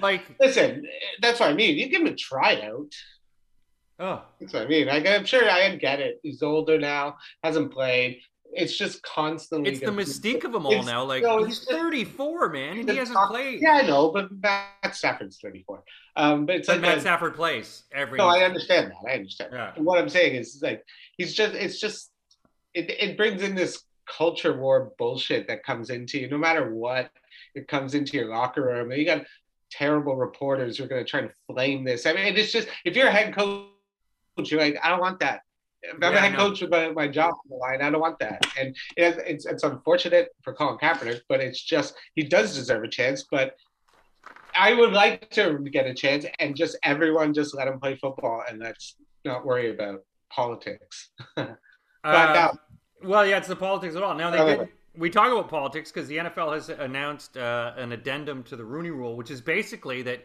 Like, 0.00 0.22
Listen, 0.40 0.84
that's 1.22 1.38
what 1.38 1.50
I 1.50 1.54
mean. 1.54 1.76
You 1.78 1.88
give 1.88 2.00
him 2.00 2.08
a 2.08 2.14
tryout. 2.16 2.92
oh, 4.00 4.22
That's 4.40 4.52
what 4.52 4.62
I 4.62 4.66
mean. 4.66 4.88
I'm 4.88 5.24
sure 5.24 5.48
I 5.48 5.74
get 5.76 6.00
it. 6.00 6.18
He's 6.22 6.42
older 6.42 6.78
now, 6.80 7.16
hasn't 7.44 7.72
played. 7.72 8.20
It's 8.56 8.76
just 8.76 9.02
constantly. 9.02 9.70
it's 9.70 9.80
the 9.80 9.86
mystique 9.86 10.44
of 10.44 10.52
them 10.52 10.64
all 10.66 10.72
It's- 10.72 10.86
now. 10.86 11.02
Like, 11.04 11.22
no, 11.22 11.42
he's 11.44 11.58
just- 11.58 11.70
34, 11.70 12.50
man, 12.50 12.78
and 12.78 12.88
he 12.90 12.96
hasn't 12.96 13.18
played. 13.28 13.60
Yeah, 13.60 13.72
I 13.72 13.82
know, 13.86 14.10
but 14.12 14.28
Matt 14.32 14.94
Stafford's 14.94 15.38
34. 15.40 15.82
Um, 16.16 16.46
but 16.46 16.56
it's 16.56 16.66
But 16.68 16.74
like 16.74 16.82
Matt 16.82 17.00
Stafford 17.00 17.34
plays 17.34 17.84
every. 17.92 18.18
No, 18.18 18.26
I 18.28 18.44
understand 18.44 18.92
that. 18.92 19.10
I 19.10 19.14
understand. 19.14 19.50
Yeah. 19.52 19.72
What 19.76 19.98
I'm 19.98 20.08
saying 20.08 20.36
is 20.36 20.60
like 20.62 20.84
he's 21.16 21.34
just 21.34 21.54
it's 21.54 21.80
just 21.80 22.10
it 22.74 22.90
it 22.90 23.16
brings 23.16 23.42
in 23.42 23.54
this 23.54 23.84
culture 24.06 24.58
war 24.58 24.92
bullshit 24.98 25.48
that 25.48 25.64
comes 25.64 25.90
into 25.90 26.18
you 26.18 26.28
no 26.28 26.36
matter 26.38 26.74
what 26.74 27.10
it 27.54 27.68
comes 27.68 27.94
into 27.94 28.16
your 28.16 28.28
locker 28.28 28.62
room 28.64 28.90
and 28.90 29.00
you 29.00 29.06
got 29.06 29.24
terrible 29.70 30.16
reporters 30.16 30.76
who 30.78 30.84
are 30.84 30.88
going 30.88 31.04
to 31.04 31.10
try 31.10 31.20
to 31.22 31.32
flame 31.46 31.84
this. 31.84 32.06
I 32.06 32.12
mean 32.12 32.36
it's 32.36 32.52
just 32.52 32.68
if 32.84 32.96
you're 32.96 33.08
a 33.08 33.12
head 33.12 33.34
coach 33.34 33.66
you're 34.50 34.60
like 34.60 34.78
I 34.82 34.88
don't 34.90 35.00
want 35.00 35.20
that. 35.20 35.42
If 35.82 35.94
I'm 36.02 36.02
Yeah, 36.02 36.16
a 36.16 36.20
head 36.20 36.36
coach 36.36 36.60
with 36.62 36.70
my, 36.70 36.90
my 36.92 37.08
job 37.08 37.32
on 37.34 37.50
the 37.50 37.56
line, 37.56 37.82
I 37.82 37.90
don't 37.90 38.00
want 38.00 38.18
that. 38.20 38.46
And 38.58 38.74
it, 38.96 39.18
it's 39.26 39.46
it's 39.46 39.62
unfortunate 39.64 40.28
for 40.42 40.54
Colin 40.54 40.78
Kaepernick, 40.78 41.20
but 41.28 41.40
it's 41.40 41.62
just 41.62 41.94
he 42.14 42.24
does 42.24 42.54
deserve 42.54 42.84
a 42.84 42.88
chance. 42.88 43.24
But 43.30 43.54
I 44.54 44.72
would 44.74 44.92
like 44.92 45.30
to 45.32 45.58
get 45.72 45.86
a 45.86 45.94
chance 45.94 46.26
and 46.38 46.56
just 46.56 46.78
everyone 46.84 47.34
just 47.34 47.54
let 47.54 47.68
him 47.68 47.80
play 47.80 47.96
football 47.96 48.42
and 48.48 48.60
let's 48.60 48.96
not 49.24 49.44
worry 49.44 49.70
about 49.70 50.00
politics. 50.30 51.10
but 51.36 51.56
Uh, 52.04 52.32
now, 52.32 52.52
Well, 53.04 53.26
yeah, 53.26 53.38
it's 53.38 53.48
the 53.48 53.56
politics 53.56 53.96
at 53.96 54.02
all. 54.02 54.14
Now 54.14 54.30
they 54.30 54.56
did. 54.56 54.68
We 54.96 55.10
talk 55.10 55.32
about 55.32 55.48
politics 55.48 55.90
because 55.90 56.08
the 56.08 56.18
NFL 56.18 56.54
has 56.54 56.68
announced 56.68 57.36
uh, 57.36 57.72
an 57.76 57.90
addendum 57.90 58.44
to 58.44 58.56
the 58.56 58.64
Rooney 58.64 58.90
Rule, 58.90 59.16
which 59.16 59.30
is 59.30 59.40
basically 59.40 60.02
that 60.02 60.24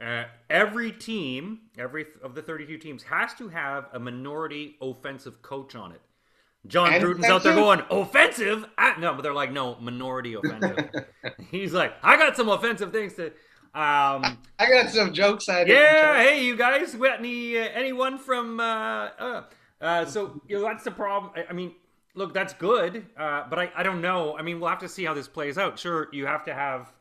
uh, 0.00 0.24
every 0.48 0.90
team, 0.90 1.60
every 1.78 2.06
of 2.22 2.34
the 2.34 2.42
32 2.42 2.78
teams, 2.78 3.02
has 3.02 3.34
to 3.34 3.48
have 3.48 3.88
a 3.92 4.00
minority 4.00 4.76
offensive 4.80 5.42
coach 5.42 5.74
on 5.74 5.92
it. 5.92 6.00
Jon 6.66 6.92
And 6.92 7.02
Gruden's 7.02 7.26
out 7.26 7.42
there 7.42 7.54
going 7.54 7.82
offensive. 7.90 8.64
Ah, 8.76 8.96
no, 8.98 9.14
but 9.14 9.22
they're 9.22 9.32
like 9.32 9.52
no 9.52 9.76
minority 9.80 10.34
offensive. 10.42 10.90
He's 11.50 11.72
like, 11.72 11.94
I 12.02 12.16
got 12.16 12.36
some 12.36 12.48
offensive 12.48 12.92
things 12.92 13.14
to. 13.14 13.26
Um, 13.74 14.38
I 14.58 14.70
got 14.70 14.88
some 14.88 15.12
jokes 15.12 15.50
I 15.50 15.64
yeah, 15.64 16.22
hey, 16.22 16.42
you 16.42 16.56
guys, 16.56 16.96
we 16.96 17.08
got 17.08 17.18
any 17.18 17.58
uh, 17.58 17.68
anyone 17.74 18.16
from? 18.16 18.58
Uh, 18.58 19.10
uh, 19.18 19.42
uh, 19.82 20.04
so 20.06 20.40
you 20.48 20.56
know 20.56 20.62
that's 20.62 20.84
the 20.84 20.90
problem. 20.90 21.32
I, 21.36 21.50
I 21.50 21.52
mean, 21.52 21.74
look, 22.16 22.34
that's 22.34 22.52
good, 22.54 23.06
uh, 23.16 23.44
but 23.48 23.58
I, 23.58 23.70
I 23.76 23.82
don't 23.84 24.00
know. 24.00 24.36
I 24.36 24.42
mean, 24.42 24.58
we'll 24.58 24.70
have 24.70 24.80
to 24.80 24.88
see 24.88 25.04
how 25.04 25.14
this 25.14 25.28
plays 25.28 25.56
out. 25.58 25.78
Sure, 25.78 26.08
you 26.12 26.26
have 26.26 26.44
to 26.46 26.54
have. 26.54 26.92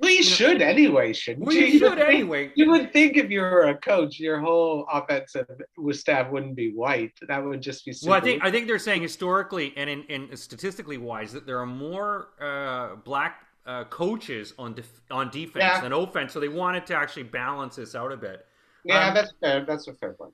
Well, 0.00 0.10
you 0.10 0.22
should 0.24 0.60
anyway, 0.60 1.12
shouldn't 1.12 1.46
Well, 1.46 1.54
you? 1.54 1.66
you 1.66 1.78
should 1.78 1.92
think- 1.96 2.08
anyway. 2.08 2.50
You 2.56 2.70
would 2.72 2.92
think 2.92 3.16
if 3.16 3.30
you 3.30 3.40
were 3.40 3.68
a 3.68 3.76
coach, 3.76 4.18
your 4.18 4.40
whole 4.40 4.84
offensive 4.92 5.46
staff 5.92 6.28
wouldn't 6.30 6.56
be 6.56 6.72
white. 6.72 7.12
That 7.28 7.42
would 7.44 7.60
just 7.62 7.84
be. 7.86 7.94
Well, 8.04 8.14
I 8.14 8.20
think 8.20 8.42
I 8.44 8.50
think 8.50 8.66
they're 8.66 8.80
saying 8.80 9.02
historically 9.02 9.72
and 9.76 9.88
in, 9.88 10.02
in 10.04 10.36
statistically 10.36 10.98
wise 10.98 11.32
that 11.32 11.46
there 11.46 11.58
are 11.60 11.66
more 11.66 12.28
uh, 12.40 12.96
black 12.96 13.46
uh, 13.64 13.84
coaches 13.84 14.54
on 14.58 14.74
def- 14.74 15.02
on 15.10 15.30
defense 15.30 15.62
Yeah. 15.64 15.80
than 15.80 15.92
offense, 15.92 16.32
so 16.32 16.40
they 16.40 16.48
wanted 16.48 16.84
to 16.86 16.96
actually 16.96 17.22
balance 17.24 17.76
this 17.76 17.94
out 17.94 18.10
a 18.10 18.16
bit. 18.16 18.44
yeah, 18.84 19.06
um, 19.08 19.14
that's 19.14 19.32
fair. 19.40 19.64
That's 19.64 19.86
a 19.86 19.94
fair 19.94 20.14
point. 20.14 20.32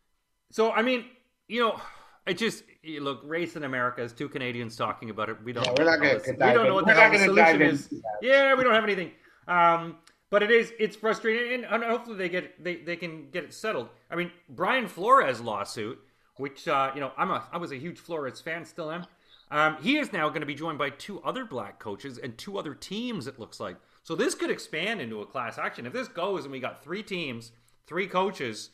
So 0.50 0.72
I 0.72 0.80
mean, 0.80 1.04
you 1.46 1.60
know, 1.60 1.78
it 2.26 2.38
just 2.38 2.64
you 2.77 2.77
look 3.00 3.20
race 3.24 3.56
in 3.56 3.64
America 3.64 4.02
is 4.02 4.12
two 4.12 4.28
Canadians 4.28 4.76
talking 4.76 5.10
about 5.10 5.28
it. 5.28 5.36
We 5.44 5.52
don't. 5.52 5.64
Yeah, 5.66 5.74
we're 5.78 5.84
not 5.84 6.00
this- 6.00 6.26
dive 6.26 6.36
We 6.38 6.54
don't 6.54 6.66
know 6.66 6.74
what 6.74 6.86
the 6.86 6.94
not 6.94 7.12
hell 7.12 7.28
the 7.28 7.34
dive 7.34 7.56
solution 7.56 7.62
is. 7.62 7.94
Yeah, 8.22 8.54
we 8.54 8.64
don't 8.64 8.74
have 8.74 8.84
anything. 8.84 9.12
Um, 9.46 9.96
but 10.30 10.42
it 10.42 10.50
is 10.50 10.72
it's 10.78 10.96
frustrating, 10.96 11.64
and, 11.64 11.64
and 11.64 11.84
hopefully 11.84 12.16
they 12.16 12.28
get 12.28 12.62
they, 12.62 12.76
they 12.76 12.96
can 12.96 13.30
get 13.30 13.44
it 13.44 13.54
settled. 13.54 13.88
I 14.10 14.16
mean, 14.16 14.30
Brian 14.48 14.86
Flores 14.86 15.40
lawsuit, 15.40 15.98
which 16.36 16.68
uh, 16.68 16.90
you 16.94 17.00
know 17.00 17.12
I'm 17.16 17.30
a 17.30 17.46
I 17.52 17.56
was 17.58 17.72
a 17.72 17.76
huge 17.76 17.98
Flores 17.98 18.40
fan, 18.40 18.64
still 18.64 18.90
am. 18.90 19.06
Um, 19.50 19.76
he 19.80 19.96
is 19.96 20.12
now 20.12 20.28
going 20.28 20.40
to 20.40 20.46
be 20.46 20.54
joined 20.54 20.76
by 20.76 20.90
two 20.90 21.22
other 21.22 21.44
black 21.44 21.78
coaches 21.78 22.18
and 22.18 22.36
two 22.36 22.58
other 22.58 22.74
teams. 22.74 23.26
It 23.26 23.38
looks 23.38 23.60
like 23.60 23.76
so 24.02 24.14
this 24.14 24.34
could 24.34 24.50
expand 24.50 25.00
into 25.00 25.20
a 25.20 25.26
class 25.26 25.58
action 25.58 25.86
if 25.86 25.92
this 25.92 26.08
goes 26.08 26.44
and 26.44 26.52
we 26.52 26.60
got 26.60 26.82
three 26.82 27.02
teams, 27.02 27.52
three 27.86 28.06
coaches, 28.06 28.70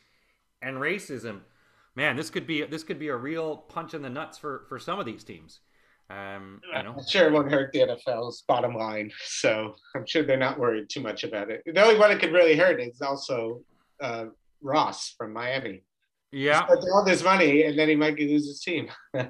and 0.62 0.76
racism. 0.76 1.40
Man, 1.96 2.16
this 2.16 2.30
could 2.30 2.46
be 2.46 2.64
this 2.64 2.82
could 2.82 2.98
be 2.98 3.08
a 3.08 3.16
real 3.16 3.56
punch 3.56 3.94
in 3.94 4.02
the 4.02 4.10
nuts 4.10 4.38
for 4.38 4.64
for 4.68 4.78
some 4.78 4.98
of 4.98 5.06
these 5.06 5.24
teams. 5.24 5.60
Um, 6.10 6.60
you 6.76 6.82
know, 6.82 6.94
I'm 6.98 7.06
sure 7.08 7.28
it 7.28 7.32
won't 7.32 7.50
hurt 7.50 7.72
the 7.72 7.80
NFL's 7.80 8.42
bottom 8.46 8.74
line, 8.74 9.10
so 9.24 9.74
I'm 9.96 10.04
sure 10.06 10.22
they're 10.22 10.36
not 10.36 10.58
worried 10.58 10.90
too 10.90 11.00
much 11.00 11.24
about 11.24 11.50
it. 11.50 11.62
The 11.64 11.82
only 11.82 11.98
one 11.98 12.10
it 12.10 12.18
could 12.20 12.32
really 12.32 12.56
hurt 12.56 12.80
is 12.80 13.00
also 13.00 13.62
uh, 14.02 14.26
Ross 14.60 15.14
from 15.16 15.32
Miami. 15.32 15.82
yeah. 16.30 16.66
All 16.92 17.04
this 17.04 17.22
money, 17.24 17.62
and 17.62 17.78
then 17.78 17.88
he 17.88 17.94
might 17.94 18.18
lose 18.18 18.46
his 18.46 18.60
team. 18.60 18.88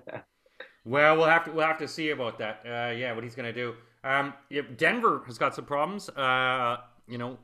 Well, 0.87 1.17
we'll 1.17 1.27
have 1.27 1.45
to 1.45 1.53
we'll 1.53 1.67
have 1.67 1.79
to 1.79 1.89
see 1.89 2.11
about 2.11 2.39
that. 2.39 2.61
Uh, 2.65 2.93
yeah, 2.93 3.13
what 3.15 3.25
he's 3.25 3.35
going 3.35 3.53
to 3.53 3.59
do. 3.59 3.75
Um, 4.05 4.35
Denver 4.77 5.23
has 5.27 5.39
got 5.39 5.55
some 5.55 5.65
problems. 5.65 6.11
Uh, 6.11 6.77
you 7.09 7.17
know, 7.17 7.39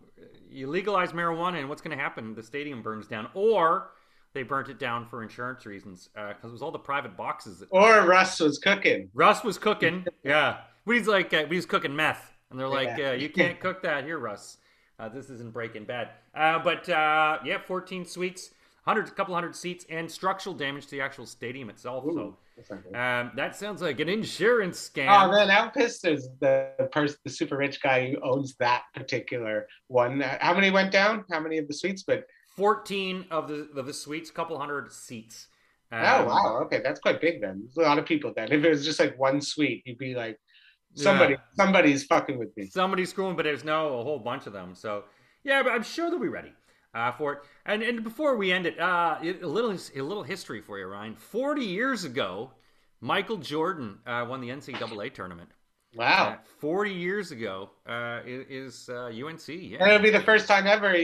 you 0.51 0.67
legalize 0.67 1.13
marijuana, 1.13 1.59
and 1.59 1.69
what's 1.69 1.81
going 1.81 1.97
to 1.97 2.03
happen? 2.03 2.35
The 2.35 2.43
stadium 2.43 2.83
burns 2.83 3.07
down, 3.07 3.29
or 3.33 3.93
they 4.33 4.43
burnt 4.43 4.69
it 4.69 4.79
down 4.79 5.07
for 5.07 5.23
insurance 5.23 5.67
reasons 5.67 6.09
because 6.15 6.45
uh, 6.45 6.49
it 6.49 6.53
was 6.53 6.63
all 6.63 6.71
the 6.71 6.79
private 6.79 7.17
boxes. 7.17 7.59
That, 7.59 7.69
or 7.71 8.07
Russ 8.07 8.41
was 8.41 8.59
cooking. 8.59 9.09
Russ 9.15 9.43
was 9.43 9.59
cooking. 9.59 10.07
yeah, 10.23 10.59
but 10.87 10.97
he's 10.97 11.09
like 11.09 11.33
uh, 11.35 11.47
he's 11.47 11.67
cooking 11.67 11.95
meth, 11.95 12.33
and 12.51 12.59
they're 12.59 12.69
like, 12.69 12.97
yeah. 12.97 13.11
uh, 13.11 13.13
"You 13.15 13.29
can't 13.29 13.59
cook 13.61 13.83
that 13.83 14.05
here, 14.05 14.19
Russ. 14.19 14.59
Uh, 14.99 15.09
this 15.09 15.31
isn't 15.31 15.53
Breaking 15.53 15.85
Bad." 15.85 16.11
Uh, 16.35 16.59
but 16.61 16.89
uh, 16.89 17.39
yeah, 17.45 17.59
14 17.59 18.05
suites, 18.05 18.51
hundred, 18.85 19.09
a 19.09 19.11
couple 19.11 19.35
hundred 19.35 19.57
seats, 19.57 19.85
and 19.91 20.11
structural 20.11 20.55
damage 20.55 20.85
to 20.87 20.91
the 20.93 21.01
actual 21.01 21.27
stadium 21.27 21.69
itself. 21.69 22.05
Ooh, 22.05 22.37
so 22.63 22.75
um, 22.95 23.33
that 23.35 23.57
sounds 23.57 23.83
like 23.83 23.99
an 24.01 24.09
insurance 24.09 24.91
scam. 24.91 25.09
Oh 25.09 25.33
man, 25.33 25.49
how 25.49 25.69
pissed 25.71 26.07
is 26.07 26.29
the 26.41 26.71
person, 26.93 27.17
the 27.25 27.31
super 27.31 27.57
rich 27.57 27.83
guy 27.83 28.11
who 28.11 28.21
owns 28.23 28.55
that 28.57 28.83
particular 28.95 29.67
one? 29.89 30.21
How 30.21 30.55
many 30.55 30.71
went 30.71 30.93
down? 30.93 31.25
How 31.33 31.41
many 31.41 31.59
of 31.59 31.67
the 31.67 31.75
suites? 31.75 32.05
But 32.05 32.27
14 32.61 33.25
of 33.31 33.49
the 33.49 33.71
of 33.75 33.87
the 33.87 33.93
suites, 33.95 34.31
couple 34.31 34.59
hundred 34.59 34.93
seats. 34.93 35.47
Oh, 35.91 35.97
um, 35.97 36.05
oh 36.05 36.25
wow, 36.27 36.61
okay, 36.65 36.83
that's 36.85 37.01
quite 37.01 37.19
big 37.19 37.41
then. 37.41 37.63
There's 37.65 37.87
a 37.87 37.89
lot 37.89 37.99
of 37.99 38.05
people 38.05 38.35
then. 38.37 38.53
If 38.53 38.63
it 38.63 38.69
was 38.69 38.85
just 38.85 39.01
like 39.01 39.19
one 39.19 39.41
suite, 39.41 39.83
you'd 39.87 39.97
be 39.97 40.15
like, 40.15 40.39
somebody, 40.95 41.33
yeah. 41.33 41.39
somebody's 41.57 42.05
fucking 42.05 42.39
with 42.39 42.55
me. 42.59 42.67
Somebody's 42.67 43.09
screwing, 43.09 43.35
but 43.35 43.45
there's 43.45 43.65
no 43.65 43.99
a 43.99 44.05
whole 44.05 44.19
bunch 44.19 44.47
of 44.47 44.53
them. 44.53 44.75
So 44.75 45.05
yeah, 45.43 45.63
but 45.63 45.73
I'm 45.73 45.83
sure 45.83 46.11
they'll 46.11 46.21
be 46.21 46.29
ready 46.29 46.53
uh, 46.93 47.13
for 47.13 47.33
it. 47.33 47.39
And 47.65 47.83
and 47.83 48.05
before 48.05 48.37
we 48.37 48.53
end 48.53 48.67
it, 48.67 48.79
uh, 48.79 49.17
a 49.23 49.47
little 49.47 49.71
a 49.71 50.03
little 50.03 50.23
history 50.23 50.61
for 50.61 50.79
you, 50.79 50.85
Ryan. 50.85 51.17
Forty 51.17 51.65
years 51.65 52.05
ago, 52.05 52.51
Michael 53.01 53.39
Jordan 53.39 54.01
uh, 54.07 54.27
won 54.29 54.43
the 54.43 54.51
NCAA 54.51 55.15
tournament. 55.15 55.49
Wow. 55.97 56.35
Uh, 56.35 56.37
40 56.61 56.93
years 56.93 57.33
ago 57.33 57.71
uh, 57.85 58.21
is 58.25 58.89
UNC. 58.89 59.49
Uh, 59.49 59.53
yeah. 59.53 59.79
And 59.81 59.91
it'll 59.91 60.03
be 60.03 60.11
the 60.11 60.21
first 60.21 60.47
time 60.47 60.69
ever 60.69 60.95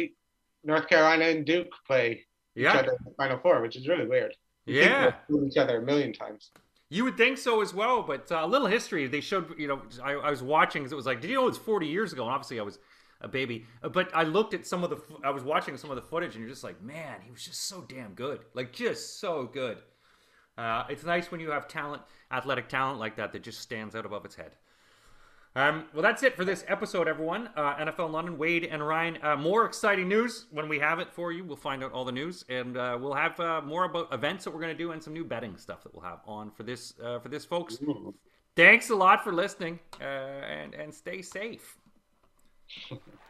North 0.67 0.89
Carolina 0.89 1.25
and 1.27 1.47
Duke 1.47 1.73
play 1.87 2.25
yeah. 2.55 2.73
each 2.73 2.79
other 2.79 2.93
in 2.93 3.05
the 3.05 3.15
Final 3.17 3.39
Four, 3.39 3.63
which 3.63 3.77
is 3.77 3.89
really 3.89 4.07
weird. 4.07 4.35
You 4.67 4.81
yeah, 4.81 5.13
each 5.47 5.57
other 5.57 5.79
a 5.79 5.83
million 5.83 6.13
times. 6.13 6.51
You 6.89 7.05
would 7.05 7.17
think 7.17 7.39
so 7.39 7.63
as 7.63 7.73
well, 7.73 8.03
but 8.03 8.31
uh, 8.31 8.41
a 8.43 8.47
little 8.47 8.67
history. 8.67 9.07
They 9.07 9.21
showed, 9.21 9.59
you 9.59 9.69
know, 9.69 9.83
I, 10.03 10.13
I 10.13 10.31
was 10.31 10.43
watching 10.43 10.83
because 10.83 10.93
it 10.93 10.97
was 10.97 11.07
like, 11.07 11.21
did 11.21 11.31
you 11.31 11.37
know 11.37 11.49
it's 11.49 11.59
40 11.59 11.87
years 11.87 12.13
ago? 12.13 12.23
And 12.23 12.33
obviously, 12.33 12.59
I 12.59 12.63
was 12.63 12.79
a 13.21 13.29
baby, 13.29 13.65
uh, 13.83 13.89
but 13.89 14.11
I 14.15 14.25
looked 14.25 14.55
at 14.55 14.67
some 14.67 14.85
of 14.85 14.91
the, 14.91 14.99
I 15.25 15.31
was 15.31 15.43
watching 15.43 15.77
some 15.77 15.91
of 15.91 15.97
the 15.97 16.03
footage, 16.03 16.35
and 16.35 16.41
you're 16.41 16.51
just 16.51 16.65
like, 16.65 16.83
man, 16.83 17.21
he 17.23 17.31
was 17.31 17.45
just 17.45 17.69
so 17.69 17.85
damn 17.89 18.15
good, 18.15 18.41
like 18.55 18.73
just 18.73 19.21
so 19.21 19.45
good. 19.45 19.79
Uh, 20.59 20.85
it's 20.89 21.05
nice 21.05 21.31
when 21.31 21.41
you 21.41 21.51
have 21.51 21.69
talent, 21.69 22.03
athletic 22.31 22.69
talent 22.69 22.99
like 22.99 23.17
that, 23.17 23.33
that 23.33 23.43
just 23.43 23.61
stands 23.61 23.95
out 23.95 24.07
above 24.07 24.25
its 24.25 24.35
head. 24.35 24.53
Um, 25.57 25.87
well, 25.95 26.03
that's 26.03 26.23
it 26.23 26.37
for 26.37 26.45
this 26.45 26.67
episode, 26.69 27.09
everyone. 27.09 27.49
Uh, 27.57 27.77
NFL 27.77 28.11
London, 28.11 28.37
Wade 28.37 28.65
and 28.65 28.87
Ryan. 28.87 29.17
Uh, 29.23 29.37
more 29.37 29.65
exciting 29.65 30.07
news 30.07 30.45
when 30.51 30.69
we 30.69 30.79
have 30.79 30.99
it 30.99 31.11
for 31.11 31.33
you. 31.33 31.45
We'll 31.45 31.57
find 31.57 31.83
out 31.83 31.93
all 31.93 32.05
the 32.05 32.13
news, 32.13 32.45
and 32.51 32.77
uh, 32.77 32.99
we'll 33.01 33.15
have 33.15 33.41
uh, 33.41 33.63
more 33.63 33.85
about 33.85 34.13
events 34.13 34.45
that 34.45 34.51
we're 34.51 34.61
going 34.61 34.77
to 34.77 34.79
do 34.79 34.93
and 34.93 35.03
some 35.03 35.15
new 35.15 35.25
betting 35.25 35.57
stuff 35.57 35.83
that 35.85 35.95
we'll 35.95 36.05
have 36.05 36.21
on 36.27 36.51
for 36.51 36.63
this, 36.63 36.93
uh, 37.03 37.21
for 37.21 37.31
this, 37.31 37.47
folks. 37.47 37.79
Thanks 38.55 38.91
a 38.91 38.95
lot 38.95 39.25
for 39.25 39.33
listening, 39.33 39.81
uh, 39.99 40.05
and 40.05 40.75
and 40.75 40.95
stay 40.95 41.23
safe. 41.23 41.79